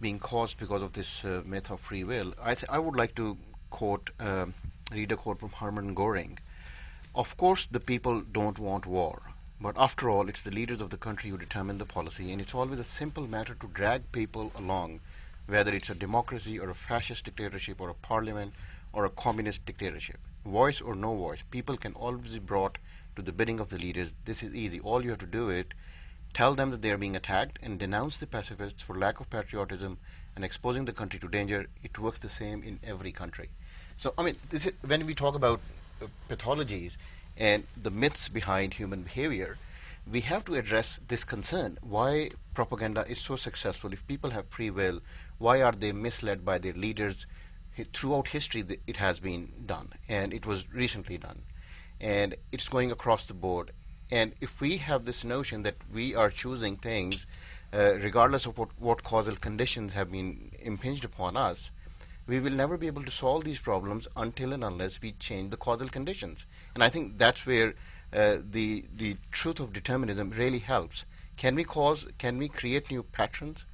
being 0.00 0.18
caused 0.18 0.58
because 0.58 0.82
of 0.82 0.94
this 0.94 1.24
uh, 1.24 1.42
myth 1.44 1.70
of 1.70 1.78
free 1.80 2.04
will. 2.04 2.32
I, 2.42 2.54
th- 2.54 2.68
I 2.70 2.78
would 2.78 2.96
like 2.96 3.14
to 3.16 3.36
quote, 3.70 4.10
um, 4.18 4.54
read 4.90 5.12
a 5.12 5.16
quote 5.16 5.40
from 5.40 5.50
Hermann 5.50 5.94
Goring. 5.94 6.38
Of 7.14 7.36
course, 7.36 7.66
the 7.66 7.80
people 7.80 8.20
don't 8.22 8.58
want 8.58 8.86
war, 8.86 9.20
but 9.62 9.76
after 9.78 10.10
all, 10.10 10.28
it's 10.28 10.42
the 10.42 10.50
leaders 10.50 10.80
of 10.80 10.90
the 10.90 10.96
country 10.96 11.30
who 11.30 11.38
determine 11.38 11.78
the 11.78 11.86
policy, 11.86 12.32
and 12.32 12.40
it's 12.40 12.54
always 12.54 12.80
a 12.80 12.84
simple 12.84 13.28
matter 13.28 13.54
to 13.54 13.68
drag 13.68 14.10
people 14.10 14.50
along, 14.56 14.98
whether 15.46 15.70
it's 15.70 15.88
a 15.88 15.94
democracy 15.94 16.58
or 16.58 16.68
a 16.68 16.74
fascist 16.74 17.26
dictatorship 17.26 17.80
or 17.80 17.88
a 17.88 17.94
parliament 17.94 18.54
or 18.92 19.04
a 19.04 19.10
communist 19.10 19.64
dictatorship. 19.64 20.18
Voice 20.44 20.80
or 20.80 20.96
no 20.96 21.14
voice, 21.14 21.44
people 21.52 21.76
can 21.76 21.92
always 21.92 22.32
be 22.32 22.40
brought 22.40 22.78
to 23.14 23.22
the 23.22 23.30
bidding 23.30 23.60
of 23.60 23.68
the 23.68 23.78
leaders. 23.78 24.14
This 24.24 24.42
is 24.42 24.52
easy. 24.52 24.80
All 24.80 25.04
you 25.04 25.10
have 25.10 25.20
to 25.20 25.26
do 25.26 25.48
is 25.48 25.66
tell 26.34 26.54
them 26.54 26.70
that 26.70 26.82
they 26.82 26.90
are 26.90 26.98
being 26.98 27.14
attacked 27.14 27.60
and 27.62 27.78
denounce 27.78 28.16
the 28.18 28.26
pacifists 28.26 28.82
for 28.82 28.98
lack 28.98 29.20
of 29.20 29.30
patriotism 29.30 29.98
and 30.34 30.44
exposing 30.44 30.86
the 30.86 30.92
country 30.92 31.20
to 31.20 31.28
danger. 31.28 31.66
It 31.84 32.00
works 32.00 32.18
the 32.18 32.28
same 32.28 32.64
in 32.64 32.80
every 32.82 33.12
country. 33.12 33.50
So, 33.96 34.12
I 34.18 34.24
mean, 34.24 34.36
is, 34.50 34.72
when 34.84 35.06
we 35.06 35.14
talk 35.14 35.36
about 35.36 35.60
uh, 36.02 36.06
pathologies 36.28 36.96
and 37.36 37.64
the 37.80 37.90
myths 37.90 38.28
behind 38.28 38.74
human 38.74 39.02
behavior, 39.02 39.58
we 40.10 40.20
have 40.20 40.44
to 40.46 40.54
address 40.54 41.00
this 41.08 41.24
concern. 41.24 41.78
Why 41.80 42.30
propaganda 42.54 43.04
is 43.08 43.20
so 43.20 43.36
successful? 43.36 43.92
If 43.92 44.06
people 44.06 44.30
have 44.30 44.48
free 44.48 44.70
will, 44.70 45.00
why 45.38 45.62
are 45.62 45.72
they 45.72 45.92
misled 45.92 46.44
by 46.44 46.58
their 46.58 46.72
leaders? 46.72 47.26
Throughout 47.94 48.28
history, 48.28 48.64
it 48.86 48.98
has 48.98 49.18
been 49.20 49.50
done, 49.64 49.92
and 50.08 50.32
it 50.32 50.44
was 50.44 50.70
recently 50.72 51.18
done 51.18 51.42
and 52.02 52.34
it's 52.50 52.68
going 52.68 52.90
across 52.90 53.24
the 53.24 53.32
board. 53.32 53.70
And 54.10 54.34
if 54.40 54.60
we 54.60 54.78
have 54.78 55.04
this 55.04 55.24
notion 55.24 55.62
that 55.62 55.76
we 55.94 56.14
are 56.14 56.28
choosing 56.28 56.76
things, 56.76 57.26
uh, 57.72 57.94
regardless 57.94 58.44
of 58.44 58.58
what, 58.58 58.68
what 58.78 59.04
causal 59.04 59.36
conditions 59.36 59.92
have 59.94 60.10
been 60.10 60.50
impinged 60.60 61.04
upon 61.04 61.36
us, 61.36 61.70
we 62.26 62.40
will 62.40 62.52
never 62.52 62.76
be 62.76 62.86
able 62.86 63.04
to 63.04 63.10
solve 63.10 63.44
these 63.44 63.58
problems 63.58 64.06
until 64.16 64.52
and 64.52 64.62
unless 64.64 65.00
we 65.00 65.12
change 65.12 65.50
the 65.50 65.56
causal 65.56 65.88
conditions. 65.88 66.46
And 66.74 66.82
I 66.82 66.88
think 66.88 67.18
that's 67.18 67.44
where 67.46 67.74
uh, 68.12 68.36
the 68.42 68.84
the 68.94 69.16
truth 69.30 69.58
of 69.58 69.72
determinism 69.72 70.30
really 70.30 70.58
helps. 70.58 71.04
Can 71.36 71.54
we 71.54 71.64
cause? 71.64 72.06
Can 72.18 72.38
we 72.38 72.48
create 72.48 72.90
new 72.90 73.02
patterns? 73.02 73.64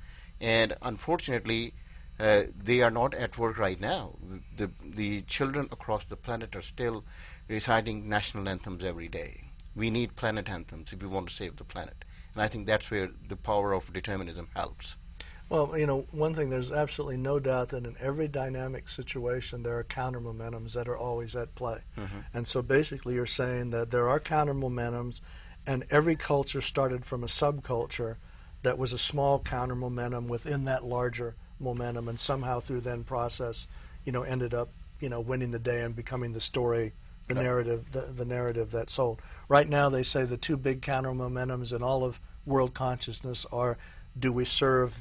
And 0.40 0.76
unfortunately, 0.80 1.74
uh, 2.18 2.44
they 2.56 2.80
are 2.80 2.90
not 2.90 3.14
at 3.14 3.38
work 3.38 3.58
right 3.58 3.80
now. 3.80 4.14
The 4.56 4.70
the 4.82 5.22
children 5.22 5.68
across 5.70 6.04
the 6.04 6.16
planet 6.16 6.56
are 6.56 6.62
still 6.62 7.04
reciting 7.48 8.08
national 8.08 8.48
anthems 8.48 8.84
every 8.84 9.08
day. 9.08 9.44
We 9.74 9.90
need 9.90 10.16
planet 10.16 10.48
anthems 10.48 10.92
if 10.92 11.02
we 11.02 11.08
want 11.08 11.28
to 11.28 11.34
save 11.34 11.56
the 11.56 11.64
planet. 11.64 12.04
And 12.34 12.42
I 12.42 12.48
think 12.48 12.66
that's 12.66 12.90
where 12.90 13.11
the 13.28 13.37
power 13.37 13.72
of 13.72 13.92
determinism 13.92 14.48
helps. 14.54 14.96
Well, 15.48 15.78
you 15.78 15.87
know, 15.87 16.04
one 16.12 16.34
thing, 16.34 16.50
there's 16.50 16.70
absolutely 16.70 17.16
no 17.16 17.38
doubt 17.38 17.70
that 17.70 17.87
in 17.87 17.96
every 18.00 18.28
dynamic 18.28 18.88
situation, 18.88 19.62
there 19.62 19.78
are 19.78 19.84
counter 19.84 20.20
momentums 20.20 20.74
that 20.74 20.88
are 20.88 20.96
always 20.96 21.34
at 21.34 21.54
play. 21.54 21.78
Mm-hmm. 21.96 22.18
And 22.34 22.46
so 22.46 22.61
basically, 22.61 23.14
you're 23.14 23.24
saying 23.24 23.70
that 23.70 23.90
there 23.90 24.08
are 24.08 24.20
counter 24.20 24.52
momentums, 24.52 25.22
and 25.66 25.84
every 25.90 26.16
culture 26.16 26.61
started 26.61 27.06
from 27.06 27.24
a 27.24 27.28
subculture 27.28 28.16
that 28.62 28.76
was 28.76 28.92
a 28.92 28.98
small 28.98 29.38
counter 29.38 29.74
momentum 29.74 30.28
within 30.28 30.66
that 30.66 30.84
larger 30.84 31.34
momentum, 31.58 32.08
and 32.08 32.20
somehow 32.20 32.61
through 32.61 32.80
then 32.80 33.02
process, 33.02 33.66
you 34.04 34.12
know, 34.12 34.24
ended 34.24 34.52
up, 34.52 34.68
you 35.00 35.08
know, 35.08 35.20
winning 35.20 35.50
the 35.50 35.58
day 35.58 35.82
and 35.82 35.96
becoming 35.96 36.34
the 36.34 36.40
story, 36.40 36.92
the 37.28 37.34
narrative, 37.34 37.92
the, 37.92 38.00
the 38.00 38.24
narrative 38.24 38.70
that 38.72 38.90
sold. 38.90 39.22
Right 39.48 39.68
now, 39.68 39.88
they 39.88 40.02
say 40.02 40.24
the 40.24 40.37
two 40.37 40.56
big 40.58 40.82
counter 40.82 41.11
momentums 41.11 41.74
in 41.74 41.82
all 41.82 42.04
of 42.04 42.20
world 42.44 42.74
consciousness 42.74 43.46
are: 43.50 43.78
do 44.18 44.32
we 44.32 44.44
serve 44.44 44.98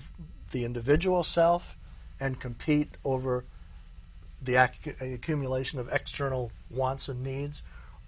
the 0.52 0.66
individual 0.66 1.24
self 1.24 1.78
and 2.20 2.40
compete 2.40 2.96
over 3.04 3.46
the 4.42 4.56
ac- 4.56 4.94
accumulation 5.00 5.80
of 5.80 5.90
external 5.92 6.52
wants 6.70 7.10
and 7.10 7.24
needs, 7.24 7.62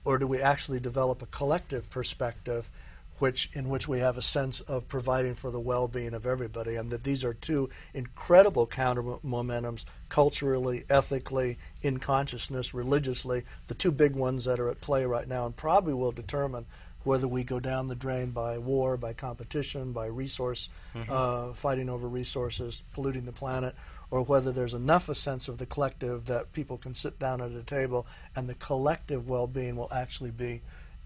or 0.06 0.18
do 0.18 0.28
we 0.28 0.42
actually 0.42 0.80
develop 0.80 1.22
a 1.22 1.28
collective 1.28 1.90
perspective, 1.90 2.70
which 3.18 3.50
in 3.54 3.68
which 3.68 3.88
we 3.88 4.00
have 4.00 4.18
a 4.18 4.22
sense 4.22 4.62
of 4.62 4.88
providing 4.88 5.36
for 5.36 5.52
the 5.52 5.60
well-being 5.60 6.14
of 6.14 6.26
everybody, 6.26 6.76
and 6.76 6.90
that 6.90 7.04
these 7.04 7.24
are 7.24 7.34
two 7.34 7.70
incredible 7.94 8.66
counter 8.66 9.04
momentums 9.04 9.84
culturally, 10.08 10.86
ethically, 10.90 11.58
in 11.82 12.00
consciousness, 12.00 12.74
religiously, 12.74 13.44
the 13.68 13.74
two 13.74 13.92
big 13.92 14.16
ones 14.16 14.46
that 14.46 14.60
are 14.60 14.70
at 14.70 14.82
play 14.82 15.06
right 15.06 15.28
now, 15.28 15.46
and 15.46 15.56
probably 15.56 15.94
will 15.94 16.12
determine 16.12 16.66
whether 17.10 17.28
we 17.28 17.44
go 17.44 17.60
down 17.60 17.88
the 17.88 17.96
drain 17.96 18.30
by 18.30 18.60
war, 18.60 18.96
by 18.96 19.14
competition, 19.14 19.92
by 19.92 20.06
resource 20.06 20.70
uh, 21.10 21.52
fighting 21.54 21.90
over 21.90 22.08
resources, 22.08 22.84
polluting 22.94 23.26
the 23.26 23.32
planet, 23.32 23.74
or 24.12 24.22
whether 24.22 24.52
there's 24.52 24.76
enough 24.76 25.10
a 25.10 25.16
sense 25.16 25.48
of 25.48 25.58
the 25.58 25.66
collective 25.66 26.26
that 26.26 26.54
people 26.54 26.78
can 26.78 26.94
sit 26.94 27.18
down 27.18 27.42
at 27.42 27.52
a 27.52 27.64
table 27.64 28.06
and 28.36 28.48
the 28.48 28.54
collective 28.54 29.28
well-being 29.28 29.76
will 29.76 29.92
actually 29.92 30.30
be 30.30 30.62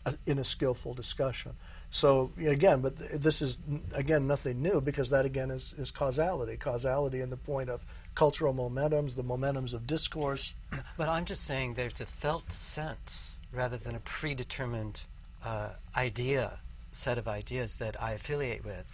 a, 0.06 0.13
in 0.26 0.39
a 0.39 0.44
skillful 0.44 0.94
discussion. 0.94 1.54
So 1.89 2.32
again, 2.38 2.82
but 2.82 2.98
th- 3.00 3.12
this 3.12 3.42
is 3.42 3.60
n- 3.70 3.82
again 3.94 4.28
nothing 4.28 4.62
new 4.62 4.82
because 4.82 5.10
that 5.12 5.26
again 5.26 5.52
is, 5.52 5.74
is 5.78 5.89
causality. 5.92 6.58
Causality 6.58 7.22
in 7.22 7.30
the 7.30 7.38
point 7.38 7.70
of 7.70 7.86
cultural 8.13 8.54
momentums, 8.54 9.16
the 9.16 9.24
momentums 9.24 9.74
of 9.74 9.88
discourse. 9.88 10.54
But 10.98 11.08
I'm 11.08 11.24
just 11.24 11.46
saying 11.46 11.76
there's 11.76 12.02
a 12.02 12.06
felt 12.06 12.52
sense 12.52 13.38
rather 13.54 13.78
than 13.78 13.96
a 13.96 14.00
predetermined 14.00 15.02
uh, 15.43 15.69
idea, 15.95 16.60
set 16.91 17.17
of 17.17 17.27
ideas 17.27 17.77
that 17.77 18.01
I 18.01 18.13
affiliate 18.13 18.63
with 18.65 18.86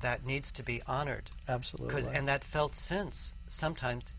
that 0.00 0.24
needs 0.24 0.52
to 0.52 0.62
be 0.62 0.82
honored. 0.86 1.30
Absolutely. 1.48 1.88
Because 1.88 2.06
and 2.06 2.28
that 2.28 2.44
felt 2.44 2.74
sense 2.74 3.34
sometimes 3.48 4.12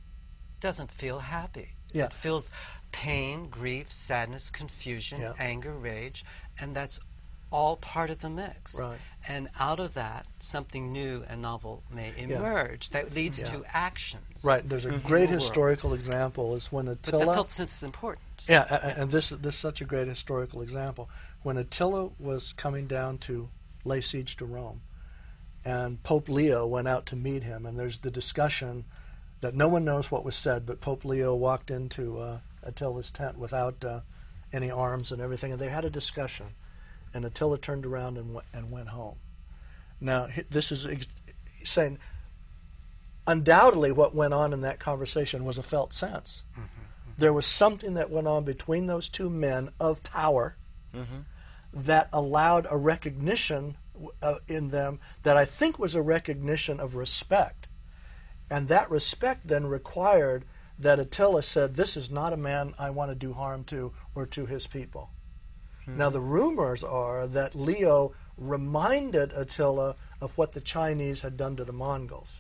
doesn't 0.60 0.92
feel 0.92 1.20
happy. 1.20 1.70
Yeah. 1.94 2.06
It 2.06 2.14
feels 2.14 2.52
pain, 2.92 3.50
grief, 3.50 3.92
sadness, 3.92 4.50
confusion, 4.50 5.22
Yeah. 5.22 5.34
anger, 5.40 5.74
rage, 5.74 6.26
and 6.60 6.76
that's 6.76 7.00
all 7.52 7.78
part 7.78 8.10
of 8.10 8.22
the 8.22 8.30
mix. 8.30 8.80
Right. 8.80 9.00
And 9.28 9.50
out 9.60 9.80
of 9.80 9.94
that, 9.96 10.26
something 10.40 10.92
new 10.92 11.24
and 11.28 11.42
novel 11.42 11.84
may 11.92 12.14
emerge 12.18 12.90
yeah. 12.92 13.02
that 13.02 13.14
leads 13.14 13.40
Yeah. 13.40 13.46
to 13.46 13.66
actions. 13.74 14.44
Right. 14.44 14.68
There's 14.68 14.86
a 14.86 14.92
great 14.92 15.28
the 15.28 15.34
world. 15.34 15.42
historical 15.42 15.94
example 15.94 16.56
is 16.56 16.72
when 16.72 16.88
Attila. 16.88 17.20
But 17.20 17.26
the 17.26 17.34
felt 17.34 17.52
sense 17.52 17.74
is 17.74 17.84
important. 17.84 18.26
Yeah, 18.48 18.64
and 18.98 19.12
this 19.12 19.30
this 19.30 19.56
is 19.56 19.60
such 19.60 19.82
a 19.82 19.86
great 19.86 20.08
historical 20.08 20.62
example. 20.62 21.10
When 21.42 21.58
Attila 21.58 22.10
was 22.20 22.54
coming 22.54 22.88
down 22.88 23.18
to 23.20 23.50
lay 23.86 24.02
siege 24.02 24.36
to 24.38 24.46
Rome, 24.46 24.82
and 25.64 26.02
Pope 26.04 26.30
Leo 26.30 26.66
went 26.66 26.88
out 26.88 27.06
to 27.08 27.16
meet 27.16 27.44
him, 27.44 27.66
and 27.66 27.78
there's 27.78 28.00
the 28.00 28.12
discussion 28.12 28.86
that 29.42 29.56
no 29.56 29.68
one 29.68 29.86
knows 29.86 30.12
what 30.12 30.26
was 30.26 30.36
said, 30.36 30.66
but 30.66 30.82
Pope 30.82 31.06
Leo 31.06 31.34
walked 31.36 31.72
into 31.72 32.20
uh, 32.20 32.40
Attila's 32.64 33.12
tent 33.12 33.38
without 33.38 33.84
uh, 33.86 34.02
any 34.52 34.70
arms 34.70 35.12
and 35.12 35.22
everything, 35.22 35.52
and 35.52 35.62
they 35.62 35.70
had 35.70 35.86
a 35.86 35.90
discussion, 35.90 36.48
and 37.14 37.24
Attila 37.26 37.58
turned 37.58 37.86
around 37.86 38.18
and 38.18 38.34
went, 38.34 38.48
and 38.54 38.72
went 38.72 38.90
home. 38.90 39.18
Now 40.02 40.28
this 40.50 40.72
is 40.72 40.86
ex- 40.86 41.08
saying 41.46 42.00
undoubtedly 43.28 43.92
what 43.92 44.16
went 44.16 44.34
on 44.34 44.54
in 44.54 44.62
that 44.62 44.80
conversation 44.80 45.46
was 45.46 45.58
a 45.58 45.64
felt 45.64 45.94
sense. 45.94 46.44
There 47.18 47.34
was 47.34 47.46
something 47.46 47.96
that 47.96 48.10
went 48.10 48.28
on 48.28 48.44
between 48.46 48.88
those 48.88 49.10
two 49.10 49.30
men 49.30 49.70
of 49.80 50.02
power 50.04 50.56
that 51.74 52.10
allowed 52.12 52.68
a 52.70 52.78
recognition 52.78 53.78
uh, 54.22 54.36
in 54.48 54.70
them 54.70 55.00
that 55.24 55.38
I 55.38 55.46
think 55.46 55.78
was 55.78 55.96
a 55.96 56.02
recognition 56.02 56.80
of 56.80 56.96
respect. 56.96 57.68
And 58.50 58.68
that 58.68 58.90
respect 58.90 59.48
then 59.48 59.68
required 59.68 60.46
that 60.80 61.00
Attila 61.00 61.44
said, 61.44 61.76
This 61.76 61.96
is 61.98 62.10
not 62.10 62.34
a 62.34 62.38
man 62.38 62.74
I 62.80 62.90
want 62.90 63.12
to 63.12 63.16
do 63.16 63.34
harm 63.34 63.64
to 63.66 63.94
or 64.16 64.26
to 64.28 64.46
his 64.46 64.66
people. 64.66 65.12
Now, 65.98 66.10
the 66.10 66.22
rumors 66.22 66.84
are 66.84 67.26
that 67.26 67.56
Leo 67.56 68.14
reminded 68.38 69.34
Attila 69.34 69.96
of 70.22 70.38
what 70.38 70.52
the 70.52 70.62
Chinese 70.62 71.22
had 71.22 71.36
done 71.36 71.56
to 71.56 71.66
the 71.66 71.74
Mongols 71.74 72.40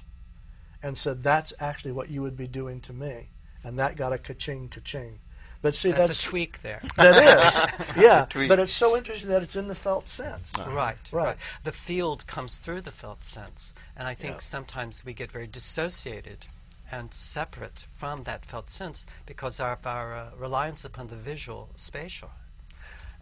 and 0.81 0.97
said, 0.97 1.23
That's 1.23 1.53
actually 1.59 1.91
what 1.91 2.09
you 2.09 2.21
would 2.21 2.37
be 2.37 2.47
doing 2.47 2.79
to 2.81 2.93
me. 2.93 3.29
And 3.63 3.77
that 3.77 3.97
got 3.97 4.13
a 4.13 4.17
ka-ching, 4.17 4.69
ka-ching. 4.69 5.19
But 5.61 5.75
see, 5.75 5.91
That's, 5.91 6.07
that's, 6.07 6.25
a 6.25 6.29
tweak 6.29 6.61
there. 6.61 6.81
that 6.95 7.79
is, 7.79 7.95
yeah. 7.97 8.25
But 8.47 8.59
it's 8.59 8.71
so 8.71 8.95
interesting 8.95 9.29
that 9.29 9.43
it's 9.43 9.57
in 9.57 9.67
the 9.67 9.75
felt 9.75 10.07
sense. 10.07 10.53
Right, 10.57 10.69
Right. 10.73 10.97
right, 11.11 11.37
The 11.65 11.73
field 11.73 12.25
comes 12.27 12.59
through 12.59 12.81
the 12.81 12.91
felt 12.91 13.25
sense, 13.25 13.73
and 13.97 14.07
I 14.07 14.13
think 14.13 14.35
Yeah. 14.35 14.39
sometimes 14.39 15.03
we 15.03 15.13
get 15.13 15.31
very 15.33 15.47
dissociated 15.47 16.47
and 16.89 17.13
separate 17.13 17.85
from 17.97 18.23
that 18.23 18.45
felt 18.45 18.69
sense 18.69 19.05
because 19.25 19.59
of 19.59 19.85
our 19.85 20.15
uh, 20.15 20.29
reliance 20.37 20.85
upon 20.85 21.07
the 21.07 21.17
visual, 21.17 21.69
spatial. 21.75 22.31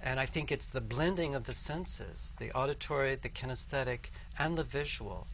And 0.02 0.19
I 0.19 0.28
think 0.28 0.52
it's 0.52 0.67
the 0.67 0.80
blending 0.80 1.34
of 1.34 1.45
the 1.45 1.54
senses, 1.56 2.34
the 2.39 2.52
auditory, 2.52 3.15
the 3.15 3.30
kinesthetic, 3.30 4.12
and 4.38 4.56
the 4.58 4.63
visual. 4.63 5.26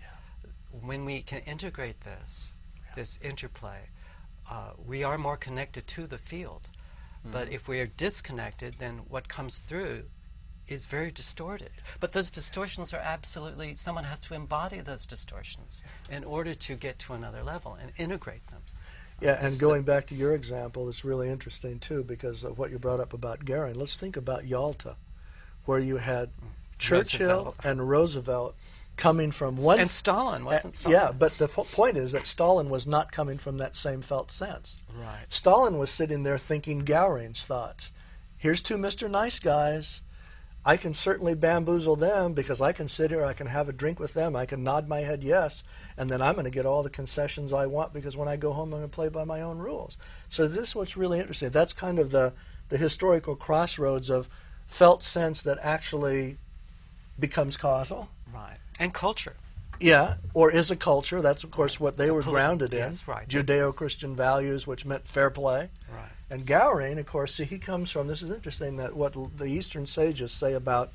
When 0.72 1.04
we 1.04 1.22
can 1.22 1.40
integrate 1.42 2.00
this, 2.02 2.54
this 2.96 3.20
interplay, 3.22 3.90
uh, 4.50 4.72
we 4.88 5.04
are 5.04 5.18
more 5.18 5.36
connected 5.38 5.86
to 5.88 6.08
the 6.08 6.18
field. 6.18 6.70
But 7.32 7.50
mm. 7.50 7.54
if 7.54 7.68
we 7.68 7.80
are 7.80 7.88
disconnected, 7.88 8.76
then 8.80 9.02
what 9.08 9.28
comes 9.28 9.60
through 9.60 10.04
is 10.68 10.86
very 10.86 11.12
distorted. 11.12 11.72
But 12.00 12.14
those 12.14 12.32
distortions 12.32 12.94
are 12.94 13.00
absolutely, 13.00 13.76
someone 13.76 14.06
has 14.06 14.20
to 14.22 14.34
embody 14.34 14.82
those 14.82 15.06
distortions 15.06 15.84
in 16.10 16.24
order 16.24 16.54
to 16.54 16.76
get 16.76 17.00
to 17.00 17.14
another 17.14 17.44
level 17.44 17.78
and 17.80 17.92
integrate 17.98 18.48
them. 18.48 18.62
Yeah, 19.22 19.38
and 19.40 19.58
going 19.60 19.84
back 19.84 20.08
to 20.08 20.16
your 20.16 20.34
example, 20.34 20.90
it's 20.90 21.06
really 21.06 21.30
interesting 21.30 21.80
too 21.80 22.04
because 22.04 22.44
of 22.44 22.58
what 22.58 22.72
you 22.72 22.80
brought 22.80 23.00
up 23.00 23.14
about 23.14 23.46
Goering. 23.46 23.76
Let's 23.76 23.96
think 23.96 24.18
about 24.18 24.48
Yalta, 24.48 24.96
where 25.66 25.80
you 25.80 25.98
had 25.98 26.30
mm. 26.30 26.48
Churchill 26.78 27.28
Roosevelt. 27.30 27.56
and 27.64 27.90
Roosevelt 27.90 28.56
coming 28.96 29.32
from 29.32 29.58
one. 29.58 29.80
and 29.80 29.90
Stalin, 29.92 30.46
wasn't 30.46 30.74
Uh, 30.74 30.78
Stalin? 30.78 30.98
Yeah, 30.98 31.12
but 31.12 31.34
the 31.40 31.46
f- 31.46 31.72
point 31.74 31.98
is 31.98 32.12
that 32.12 32.28
Stalin 32.28 32.70
was 32.70 32.86
not 32.86 33.12
coming 33.12 33.38
from 33.38 33.58
that 33.58 33.76
same 33.76 34.02
felt 34.02 34.30
sense. 34.32 34.78
Right. 34.96 35.26
Stalin 35.30 35.78
was 35.80 35.90
sitting 35.90 36.24
there 36.24 36.38
thinking 36.38 36.86
Goering's 36.86 37.44
thoughts. 37.44 37.92
Here's 38.38 38.62
two 38.62 38.78
Mr. 38.78 39.10
Nice 39.10 39.40
Guys. 39.40 40.02
I 40.66 40.78
can 40.78 40.94
certainly 40.94 41.34
bamboozle 41.34 41.98
them 41.98 42.32
because 42.34 42.62
I 42.62 42.72
can 42.72 42.88
sit 42.88 43.12
here, 43.12 43.26
I 43.26 43.34
can 43.34 43.48
have 43.48 43.68
a 43.68 43.74
drink 43.74 44.00
with 44.00 44.14
them, 44.14 44.34
I 44.34 44.46
can 44.46 44.64
nod 44.64 44.88
my 44.88 45.02
head 45.02 45.22
yes, 45.22 45.62
and 45.98 46.10
then 46.10 46.22
I'm 46.22 46.36
going 46.36 46.46
to 46.46 46.52
get 46.52 46.66
all 46.66 46.84
the 46.84 46.90
concessions 46.90 47.52
I 47.52 47.66
want 47.66 47.92
because 47.94 48.16
when 48.16 48.30
I 48.30 48.38
go 48.38 48.54
home, 48.54 48.72
I'm 48.74 48.80
going 48.80 48.84
to 48.90 48.96
play 48.96 49.10
by 49.10 49.26
my 49.26 49.42
own 49.42 49.58
rules. 49.58 49.98
So 50.30 50.48
this 50.48 50.70
is 50.70 50.76
what's 50.76 50.96
really 50.96 51.20
interesting. 51.20 51.50
That's 51.50 51.74
kind 51.74 52.00
of 52.00 52.12
the, 52.12 52.32
the 52.70 52.78
historical 52.78 53.36
crossroads 53.36 54.10
of 54.10 54.30
felt 54.66 55.04
sense 55.04 55.42
that 55.42 55.58
actually 55.62 56.38
becomes 57.20 57.58
causal. 57.58 58.08
Right. 58.34 58.58
And 58.80 58.94
culture. 58.94 59.36
Yeah, 59.80 60.16
or 60.34 60.52
is 60.52 60.72
a 60.72 60.76
culture. 60.76 61.22
That's, 61.22 61.44
of 61.44 61.52
course, 61.52 61.80
what 61.80 61.98
they 61.98 62.10
were 62.12 62.22
poli- 62.22 62.36
grounded 62.36 62.74
in. 62.74 62.80
yes, 62.80 63.08
right. 63.08 63.28
Judeo 63.28 63.76
Christian 63.76 64.16
values, 64.16 64.66
which 64.66 64.86
meant 64.86 65.08
fair 65.08 65.30
play. 65.30 65.70
Right. 65.92 66.10
And 66.32 66.46
Goering, 66.46 66.98
of 67.00 67.06
course, 67.06 67.36
see, 67.36 67.44
he 67.44 67.60
comes 67.60 67.92
from. 67.92 68.08
This 68.08 68.22
is 68.22 68.32
interesting 68.32 68.78
that 68.78 68.96
what 68.96 69.16
the 69.38 69.46
Eastern 69.46 69.86
sages 69.86 70.32
say 70.32 70.54
about 70.54 70.92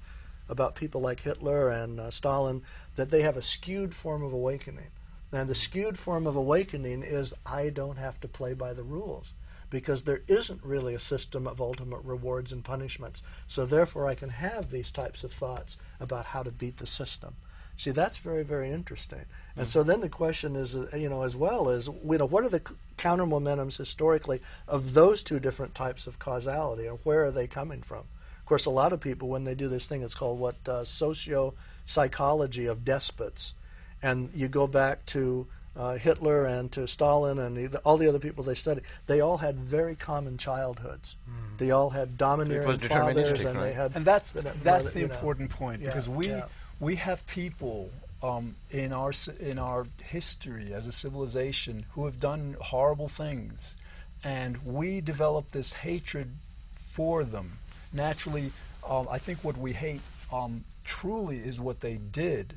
about 0.49 0.75
people 0.75 1.01
like 1.03 1.21
Hitler 1.21 1.69
and 1.69 2.01
uh, 2.01 2.11
Stalin 2.11 2.63
that 2.97 3.11
they 3.11 3.21
have 3.23 3.37
a 3.37 3.43
skewed 3.43 3.95
form 3.95 4.23
of 4.23 4.33
awakening. 4.33 4.87
And 5.31 5.49
the 5.49 5.55
skewed 5.55 5.99
form 5.99 6.27
of 6.27 6.37
awakening 6.37 7.03
is 7.03 7.35
I 7.45 7.69
don't 7.69 7.99
have 7.99 8.19
to 8.23 8.29
play 8.29 8.55
by 8.55 8.73
the 8.73 8.83
rules 8.83 9.35
because 9.71 10.05
there 10.05 10.23
isn't 10.27 10.65
really 10.65 10.95
a 10.95 11.01
system 11.01 11.47
of 11.47 11.61
ultimate 11.61 12.01
rewards 12.03 12.51
and 12.51 12.65
punishments. 12.65 13.23
So 13.47 13.67
therefore, 13.67 14.07
I 14.07 14.15
can 14.15 14.31
have 14.31 14.71
these 14.71 14.91
types 14.91 15.23
of 15.23 15.33
thoughts 15.33 15.77
about 16.01 16.25
how 16.27 16.43
to 16.43 16.51
beat 16.51 16.79
the 16.79 16.87
system. 16.87 17.37
See, 17.79 17.93
that's 17.93 18.19
very, 18.19 18.43
very 18.43 18.71
interesting. 18.73 19.25
And 19.57 19.69
so 19.69 19.85
then 19.85 20.01
the 20.01 20.09
question 20.09 20.57
is, 20.57 20.75
uh, 20.75 20.89
you 20.95 21.09
know, 21.09 21.23
as 21.23 21.37
well 21.37 21.69
as, 21.69 21.87
you 21.87 22.19
know, 22.19 22.27
what 22.27 22.45
are 22.45 22.49
the 22.49 22.63
counter 22.97 23.25
momentums 23.25 23.77
historically 23.77 24.41
of 24.67 24.95
those 24.95 25.23
two 25.23 25.39
different 25.39 25.77
types 25.77 26.07
of 26.09 26.19
causality, 26.19 26.87
and 26.87 26.99
where 27.05 27.25
are 27.25 27.31
they 27.31 27.47
coming 27.47 27.83
from? 27.83 28.01
Of 28.41 28.47
course, 28.47 28.67
a 28.67 28.71
lot 28.71 28.93
of 28.93 29.01
people, 29.01 29.29
when 29.29 29.45
they 29.45 29.55
do 29.55 29.69
this 29.69 29.87
thing, 29.87 30.03
it's 30.03 30.15
called 30.15 30.41
what 30.41 30.57
uh, 30.69 30.85
socio 30.85 31.55
psychology 31.87 32.67
of 32.67 32.85
despots, 32.85 33.55
and 34.03 34.31
you 34.35 34.49
go 34.49 34.67
back 34.67 35.07
to 35.07 35.47
uh, 35.77 35.95
Hitler 35.95 36.47
and 36.47 36.73
to 36.73 36.89
Stalin 36.89 37.39
and 37.39 37.71
the, 37.71 37.79
all 37.81 37.97
the 37.97 38.09
other 38.09 38.19
people 38.19 38.43
they 38.43 38.55
studied. 38.57 38.83
They 39.07 39.21
all 39.21 39.37
had 39.39 39.57
very 39.57 39.95
common 39.95 40.37
childhoods. 40.37 41.17
They 41.59 41.71
all 41.73 41.91
had 41.91 42.17
domineering 42.17 42.67
was 42.67 42.79
fathers, 42.79 43.33
deterministic, 43.33 43.51
and 43.51 43.63
they 43.63 43.73
had 43.73 43.93
And 43.97 44.05
that's 44.05 44.35
you 44.35 44.43
that's 44.63 44.91
the 44.91 45.01
you 45.01 45.09
know. 45.09 45.15
important 45.15 45.51
point 45.51 45.83
Yeah, 45.83 45.89
because 45.89 46.09
we 46.09 46.29
yeah. 46.29 46.47
We 46.81 46.97
have 46.97 47.27
people 47.27 47.91
um, 48.23 48.57
in 48.71 48.93
our 48.93 49.13
in 49.41 49.59
our 49.59 49.87
history 50.03 50.73
as 50.73 50.87
a 50.87 50.93
civilization 50.93 51.87
who 51.93 52.05
have 52.05 52.21
done 52.21 52.57
horrible 52.61 53.09
things, 53.09 53.77
and 54.23 54.65
we 54.65 55.01
develop 55.01 55.51
this 55.51 55.73
hatred 55.73 56.35
for 56.75 57.25
them. 57.25 57.59
Naturally, 57.93 58.53
um, 58.87 59.09
I 59.11 59.19
think 59.19 59.43
what 59.43 59.57
we 59.57 59.73
hate 59.73 60.01
um, 60.33 60.65
truly 60.85 61.39
is 61.39 61.59
what 61.59 61.81
they 61.81 61.97
did, 61.97 62.55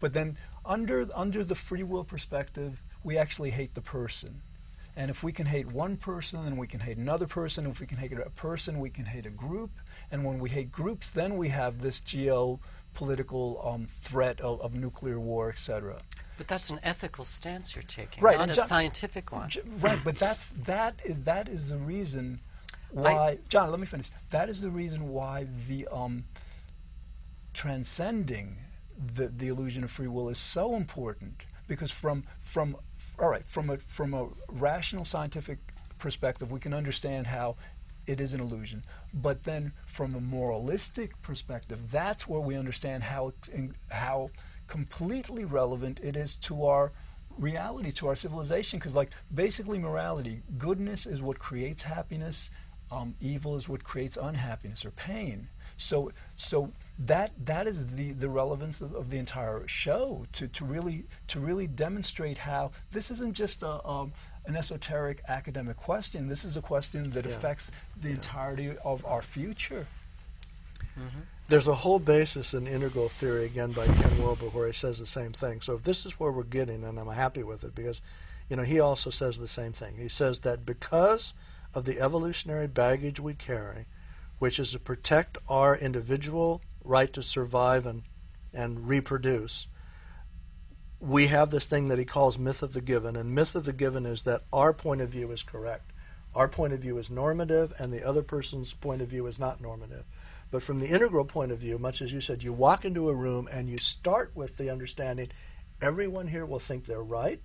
but 0.00 0.12
then 0.12 0.36
under 0.64 1.08
under 1.14 1.44
the 1.44 1.54
free 1.54 1.82
will 1.82 2.04
perspective, 2.04 2.80
we 3.04 3.16
actually 3.16 3.50
hate 3.50 3.74
the 3.74 3.80
person. 3.80 4.42
And 4.94 5.10
if 5.10 5.22
we 5.22 5.32
can 5.32 5.46
hate 5.46 5.72
one 5.72 5.96
person, 5.96 6.44
then 6.44 6.58
we 6.58 6.66
can 6.66 6.80
hate 6.80 6.98
another 6.98 7.26
person. 7.26 7.66
If 7.66 7.80
we 7.80 7.86
can 7.86 7.96
hate 7.96 8.12
a 8.12 8.28
person, 8.30 8.78
we 8.78 8.90
can 8.90 9.06
hate 9.06 9.24
a 9.24 9.30
group. 9.30 9.70
And 10.10 10.22
when 10.22 10.38
we 10.38 10.50
hate 10.50 10.70
groups, 10.70 11.10
then 11.10 11.38
we 11.38 11.48
have 11.48 11.80
this 11.80 11.98
geopolitical 12.92 13.64
um, 13.66 13.86
threat 13.86 14.40
of, 14.40 14.60
of 14.60 14.74
nuclear 14.74 15.18
war, 15.18 15.48
etc. 15.50 16.00
But 16.38 16.48
that's 16.48 16.70
an 16.70 16.80
ethical 16.82 17.24
stance 17.24 17.74
you're 17.76 17.82
taking, 17.84 18.22
Right, 18.22 18.38
not 18.38 18.50
a 18.50 18.54
John- 18.54 18.66
scientific 18.66 19.32
one. 19.32 19.50
Right, 19.78 19.98
but 20.02 20.16
that's 20.18 20.48
that 20.64 20.94
is 21.04 21.18
that 21.24 21.48
is 21.48 21.68
the 21.68 21.78
reason 21.78 22.40
why. 22.90 23.38
John, 23.48 23.70
let 23.70 23.80
me 23.80 23.86
finish. 23.86 24.10
That 24.30 24.48
is 24.48 24.60
the 24.60 24.70
reason 24.70 25.08
why 25.08 25.46
the 25.68 25.86
um, 25.92 26.24
transcending 27.52 28.56
the 29.14 29.28
the 29.28 29.48
illusion 29.48 29.84
of 29.84 29.90
free 29.90 30.08
will 30.08 30.28
is 30.28 30.38
so 30.38 30.74
important 30.74 31.44
because 31.68 31.90
from 31.90 32.24
from 32.40 32.76
all 33.18 33.28
right 33.28 33.44
from 33.46 33.70
a 33.70 33.78
from 33.78 34.14
a 34.14 34.28
rational 34.48 35.04
scientific 35.04 35.58
perspective 35.98 36.50
we 36.52 36.60
can 36.60 36.72
understand 36.74 37.26
how 37.26 37.56
it 38.06 38.20
is 38.20 38.34
an 38.34 38.40
illusion. 38.40 38.84
But 39.12 39.44
then, 39.44 39.72
from 39.86 40.14
a 40.14 40.20
moralistic 40.20 41.20
perspective, 41.22 41.90
that's 41.90 42.26
where 42.26 42.40
we 42.40 42.56
understand 42.56 43.02
how 43.02 43.32
how 43.90 44.30
completely 44.66 45.44
relevant 45.44 46.00
it 46.02 46.16
is 46.16 46.36
to 46.36 46.64
our 46.64 46.92
reality, 47.38 47.92
to 47.92 48.08
our 48.08 48.14
civilization. 48.14 48.78
Because, 48.78 48.94
like, 48.94 49.10
basically, 49.34 49.78
morality, 49.78 50.42
goodness 50.58 51.06
is 51.06 51.22
what 51.22 51.38
creates 51.38 51.82
happiness. 51.82 52.50
Um, 52.90 53.14
evil 53.20 53.56
is 53.56 53.68
what 53.68 53.84
creates 53.84 54.18
unhappiness 54.20 54.84
or 54.84 54.90
pain. 54.90 55.48
So, 55.76 56.12
so 56.36 56.72
that 56.98 57.32
that 57.46 57.66
is 57.66 57.86
the, 57.94 58.12
the 58.12 58.28
relevance 58.28 58.80
of, 58.80 58.94
of, 58.94 59.10
the 59.10 59.18
entire 59.18 59.66
show 59.66 60.26
to, 60.32 60.46
to 60.48 60.64
really 60.64 61.04
to 61.28 61.40
really 61.40 61.66
demonstrate 61.66 62.38
how 62.38 62.72
this 62.90 63.10
isn't 63.10 63.32
just 63.32 63.62
a, 63.62 63.84
um, 63.86 64.12
an 64.46 64.56
esoteric 64.56 65.22
academic 65.28 65.76
question. 65.76 66.28
This 66.28 66.44
is 66.44 66.56
a 66.56 66.62
question 66.62 67.10
that 67.10 67.24
yeah. 67.24 67.32
affects 67.32 67.70
the 68.00 68.08
yeah. 68.08 68.14
entirety 68.14 68.72
of 68.84 69.04
our 69.06 69.22
future. 69.22 69.86
Mm-hmm. 70.98 71.20
There's 71.48 71.68
a 71.68 71.74
whole 71.74 71.98
basis 71.98 72.54
in 72.54 72.66
integral 72.66 73.08
theory 73.08 73.44
again 73.44 73.72
by 73.72 73.86
Ken 73.86 74.18
Wilber 74.18 74.46
where 74.46 74.66
he 74.66 74.72
says 74.72 74.98
the 74.98 75.06
same 75.06 75.32
thing. 75.32 75.60
So 75.60 75.74
if 75.74 75.82
this 75.82 76.06
is 76.06 76.18
where 76.18 76.32
we're 76.32 76.44
getting, 76.44 76.84
and 76.84 76.98
I'm 76.98 77.08
happy 77.08 77.42
with 77.42 77.62
it 77.62 77.74
because, 77.74 78.00
you 78.48 78.56
know, 78.56 78.62
he 78.62 78.80
also 78.80 79.10
says 79.10 79.38
the 79.38 79.48
same 79.48 79.72
thing. 79.72 79.96
He 79.96 80.08
says 80.08 80.40
that 80.40 80.64
because 80.64 81.34
of 81.74 81.84
the 81.84 82.00
evolutionary 82.00 82.68
baggage 82.68 83.20
we 83.20 83.34
carry, 83.34 83.86
which 84.38 84.58
is 84.58 84.72
to 84.72 84.78
protect 84.78 85.38
our 85.48 85.76
individual 85.76 86.62
right 86.84 87.12
to 87.12 87.22
survive 87.22 87.86
and, 87.86 88.02
and 88.52 88.88
reproduce, 88.88 89.68
we 91.02 91.26
have 91.26 91.50
this 91.50 91.66
thing 91.66 91.88
that 91.88 91.98
he 91.98 92.04
calls 92.04 92.38
myth 92.38 92.62
of 92.62 92.72
the 92.72 92.80
given. 92.80 93.16
And 93.16 93.34
myth 93.34 93.54
of 93.54 93.64
the 93.64 93.72
given 93.72 94.06
is 94.06 94.22
that 94.22 94.42
our 94.52 94.72
point 94.72 95.00
of 95.00 95.08
view 95.08 95.30
is 95.32 95.42
correct. 95.42 95.90
Our 96.34 96.48
point 96.48 96.72
of 96.72 96.80
view 96.80 96.96
is 96.96 97.10
normative, 97.10 97.74
and 97.78 97.92
the 97.92 98.06
other 98.06 98.22
person's 98.22 98.72
point 98.72 99.02
of 99.02 99.08
view 99.08 99.26
is 99.26 99.38
not 99.38 99.60
normative. 99.60 100.04
But 100.50 100.62
from 100.62 100.80
the 100.80 100.88
integral 100.88 101.24
point 101.24 101.50
of 101.50 101.58
view, 101.58 101.78
much 101.78 102.00
as 102.00 102.12
you 102.12 102.20
said, 102.20 102.42
you 102.42 102.52
walk 102.52 102.84
into 102.84 103.08
a 103.08 103.14
room 103.14 103.48
and 103.50 103.68
you 103.68 103.78
start 103.78 104.32
with 104.34 104.56
the 104.56 104.70
understanding 104.70 105.28
everyone 105.80 106.28
here 106.28 106.46
will 106.46 106.60
think 106.60 106.86
they're 106.86 107.02
right. 107.02 107.42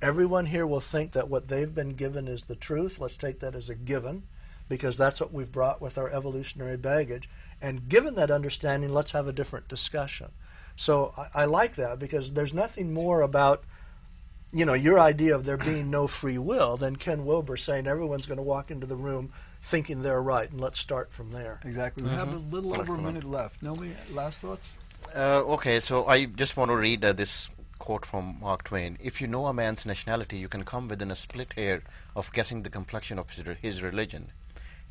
Everyone 0.00 0.46
here 0.46 0.66
will 0.66 0.80
think 0.80 1.12
that 1.12 1.28
what 1.28 1.48
they've 1.48 1.74
been 1.74 1.94
given 1.94 2.28
is 2.28 2.44
the 2.44 2.54
truth. 2.54 3.00
Let's 3.00 3.16
take 3.16 3.40
that 3.40 3.54
as 3.54 3.68
a 3.68 3.74
given 3.74 4.24
because 4.68 4.96
that's 4.96 5.20
what 5.20 5.32
we've 5.32 5.50
brought 5.50 5.80
with 5.80 5.96
our 5.98 6.10
evolutionary 6.10 6.76
baggage. 6.76 7.28
And 7.60 7.88
given 7.88 8.14
that 8.16 8.30
understanding, 8.30 8.90
let's 8.90 9.12
have 9.12 9.26
a 9.26 9.32
different 9.32 9.68
discussion. 9.68 10.28
So 10.76 11.12
I, 11.16 11.42
I, 11.42 11.44
like 11.46 11.76
that 11.76 11.98
because 11.98 12.32
there's 12.32 12.52
nothing 12.54 12.92
more 12.92 13.22
about, 13.22 13.64
you 14.52 14.64
know, 14.64 14.74
your 14.74 15.00
idea 15.00 15.34
of 15.34 15.44
there 15.44 15.56
being 15.56 15.90
no 15.90 16.06
free 16.06 16.38
will 16.38 16.76
than 16.76 16.96
Ken 16.96 17.24
Wilber 17.24 17.56
saying 17.56 17.86
everyone's 17.86 18.26
going 18.26 18.36
to 18.36 18.42
walk 18.42 18.70
into 18.70 18.86
the 18.86 18.96
room 18.96 19.32
thinking 19.62 20.02
they're 20.02 20.22
right, 20.22 20.48
and 20.50 20.60
let's 20.60 20.78
start 20.78 21.10
from 21.10 21.32
there. 21.32 21.60
Exactly. 21.64 22.04
We 22.04 22.10
mm-hmm. 22.10 22.18
have 22.18 22.32
a 22.32 22.36
mm-hmm. 22.36 22.54
little 22.54 22.80
over 22.80 22.94
a 22.94 22.98
minute 22.98 23.24
left. 23.24 23.62
Nobody 23.62 23.92
last 24.12 24.40
thoughts? 24.40 24.76
Uh, 25.14 25.42
okay, 25.54 25.80
so 25.80 26.06
I 26.06 26.26
just 26.26 26.56
want 26.56 26.70
to 26.70 26.76
read 26.76 27.04
uh, 27.04 27.12
this 27.12 27.48
quote 27.78 28.06
from 28.06 28.38
Mark 28.40 28.64
Twain. 28.64 28.96
If 29.02 29.20
you 29.20 29.26
know 29.26 29.46
a 29.46 29.52
man's 29.52 29.84
nationality, 29.84 30.36
you 30.36 30.48
can 30.48 30.64
come 30.64 30.88
within 30.88 31.10
a 31.10 31.16
split 31.16 31.52
hair 31.54 31.82
of 32.14 32.32
guessing 32.32 32.62
the 32.62 32.70
complexion 32.70 33.18
of 33.18 33.30
his, 33.30 33.44
his 33.60 33.82
religion. 33.82 34.30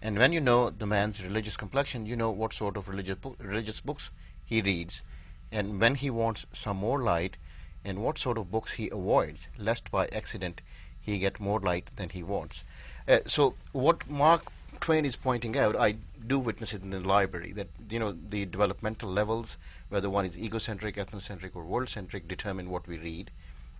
And 0.01 0.17
when 0.17 0.33
you 0.33 0.41
know 0.41 0.69
the 0.69 0.85
man's 0.85 1.23
religious 1.23 1.57
complexion, 1.57 2.05
you 2.05 2.15
know 2.15 2.31
what 2.31 2.53
sort 2.53 2.77
of 2.77 2.87
religious, 2.87 3.15
book, 3.15 3.37
religious 3.39 3.81
books 3.81 4.11
he 4.43 4.61
reads, 4.61 5.01
and 5.51 5.79
when 5.79 5.95
he 5.95 6.09
wants 6.09 6.45
some 6.51 6.77
more 6.77 7.01
light, 7.01 7.37
and 7.83 8.03
what 8.03 8.17
sort 8.17 8.37
of 8.37 8.51
books 8.51 8.73
he 8.73 8.89
avoids, 8.89 9.47
lest 9.57 9.91
by 9.91 10.07
accident 10.07 10.61
he 10.99 11.19
get 11.19 11.39
more 11.39 11.59
light 11.59 11.91
than 11.95 12.09
he 12.09 12.23
wants. 12.23 12.63
Uh, 13.07 13.19
so 13.27 13.53
what 13.71 14.09
Mark 14.09 14.51
Twain 14.79 15.05
is 15.05 15.15
pointing 15.15 15.57
out, 15.57 15.75
I 15.75 15.97
do 16.25 16.39
witness 16.39 16.73
it 16.73 16.81
in 16.81 16.89
the 16.89 16.99
library, 16.99 17.51
that 17.53 17.67
you 17.89 17.99
know 17.99 18.15
the 18.29 18.45
developmental 18.45 19.09
levels, 19.09 19.57
whether 19.89 20.09
one 20.09 20.25
is 20.25 20.37
egocentric, 20.37 20.95
ethnocentric, 20.95 21.55
or 21.55 21.63
world-centric, 21.63 22.27
determine 22.27 22.69
what 22.69 22.87
we 22.87 22.97
read, 22.97 23.29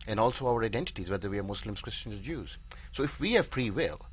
and 0.07 0.19
also 0.19 0.47
our 0.47 0.63
identities, 0.63 1.09
whether 1.09 1.29
we 1.29 1.39
are 1.39 1.43
Muslims, 1.43 1.81
Christians, 1.81 2.19
Jews. 2.19 2.57
So 2.91 3.03
if 3.03 3.19
we 3.19 3.33
have 3.33 3.47
free 3.47 3.71
will, 3.71 4.05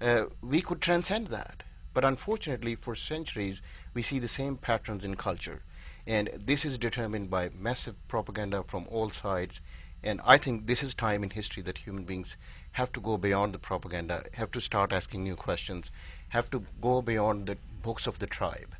uh, 0.00 0.24
we 0.42 0.60
could 0.60 0.80
transcend 0.80 1.28
that. 1.28 1.62
But 1.94 2.04
unfortunately, 2.04 2.74
for 2.74 2.94
centuries, 2.96 3.62
we 3.94 4.02
see 4.02 4.18
the 4.18 4.28
same 4.28 4.56
patterns 4.56 5.04
in 5.04 5.14
culture. 5.14 5.62
And 6.06 6.30
this 6.34 6.64
is 6.64 6.78
determined 6.78 7.30
by 7.30 7.50
massive 7.58 7.96
propaganda 8.08 8.62
from 8.66 8.86
all 8.90 9.10
sides. 9.10 9.60
And 10.02 10.20
I 10.24 10.38
think 10.38 10.66
this 10.66 10.82
is 10.82 10.94
time 10.94 11.24
in 11.24 11.30
history 11.30 11.62
that 11.64 11.78
human 11.78 12.04
beings 12.04 12.36
have 12.72 12.92
to 12.92 13.00
go 13.00 13.18
beyond 13.18 13.54
the 13.54 13.58
propaganda, 13.58 14.24
have 14.34 14.50
to 14.52 14.60
start 14.60 14.92
asking 14.92 15.24
new 15.24 15.34
questions, 15.34 15.90
have 16.28 16.50
to 16.50 16.64
go 16.80 17.02
beyond 17.02 17.46
the 17.46 17.56
books 17.82 18.06
of 18.06 18.18
the 18.18 18.26
tribe. 18.26 18.76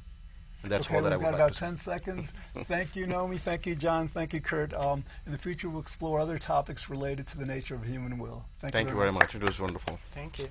And 0.63 0.71
that's 0.71 0.87
okay, 0.87 0.97
all 0.97 1.03
that 1.03 1.13
I 1.13 1.17
would 1.17 1.23
like 1.23 1.33
got 1.33 1.41
about 1.41 1.57
10 1.57 1.77
seconds. 1.77 2.33
Thank 2.65 2.97
you, 2.97 3.07
Naomi. 3.07 3.39
Thank 3.39 3.67
you, 3.67 3.75
John. 3.75 4.09
Thank 4.09 4.33
you, 4.33 4.41
Kurt. 4.41 4.75
Um, 4.75 5.05
in 5.25 5.33
the 5.33 5.39
future, 5.39 5.69
we'll 5.69 5.81
explore 5.81 6.19
other 6.19 6.39
topics 6.39 6.91
related 6.91 7.27
to 7.29 7.39
the 7.39 7.45
nature 7.45 7.75
of 7.75 7.85
human 7.85 8.19
will. 8.19 8.45
Thank, 8.61 8.73
Thank 8.73 8.89
you 8.89 8.95
very, 8.95 9.09
you 9.09 9.13
very 9.13 9.13
much. 9.13 9.35
much. 9.35 9.35
It 9.37 9.43
was 9.43 9.61
wonderful. 9.61 9.99
Thank 10.13 10.39
you. 10.39 10.49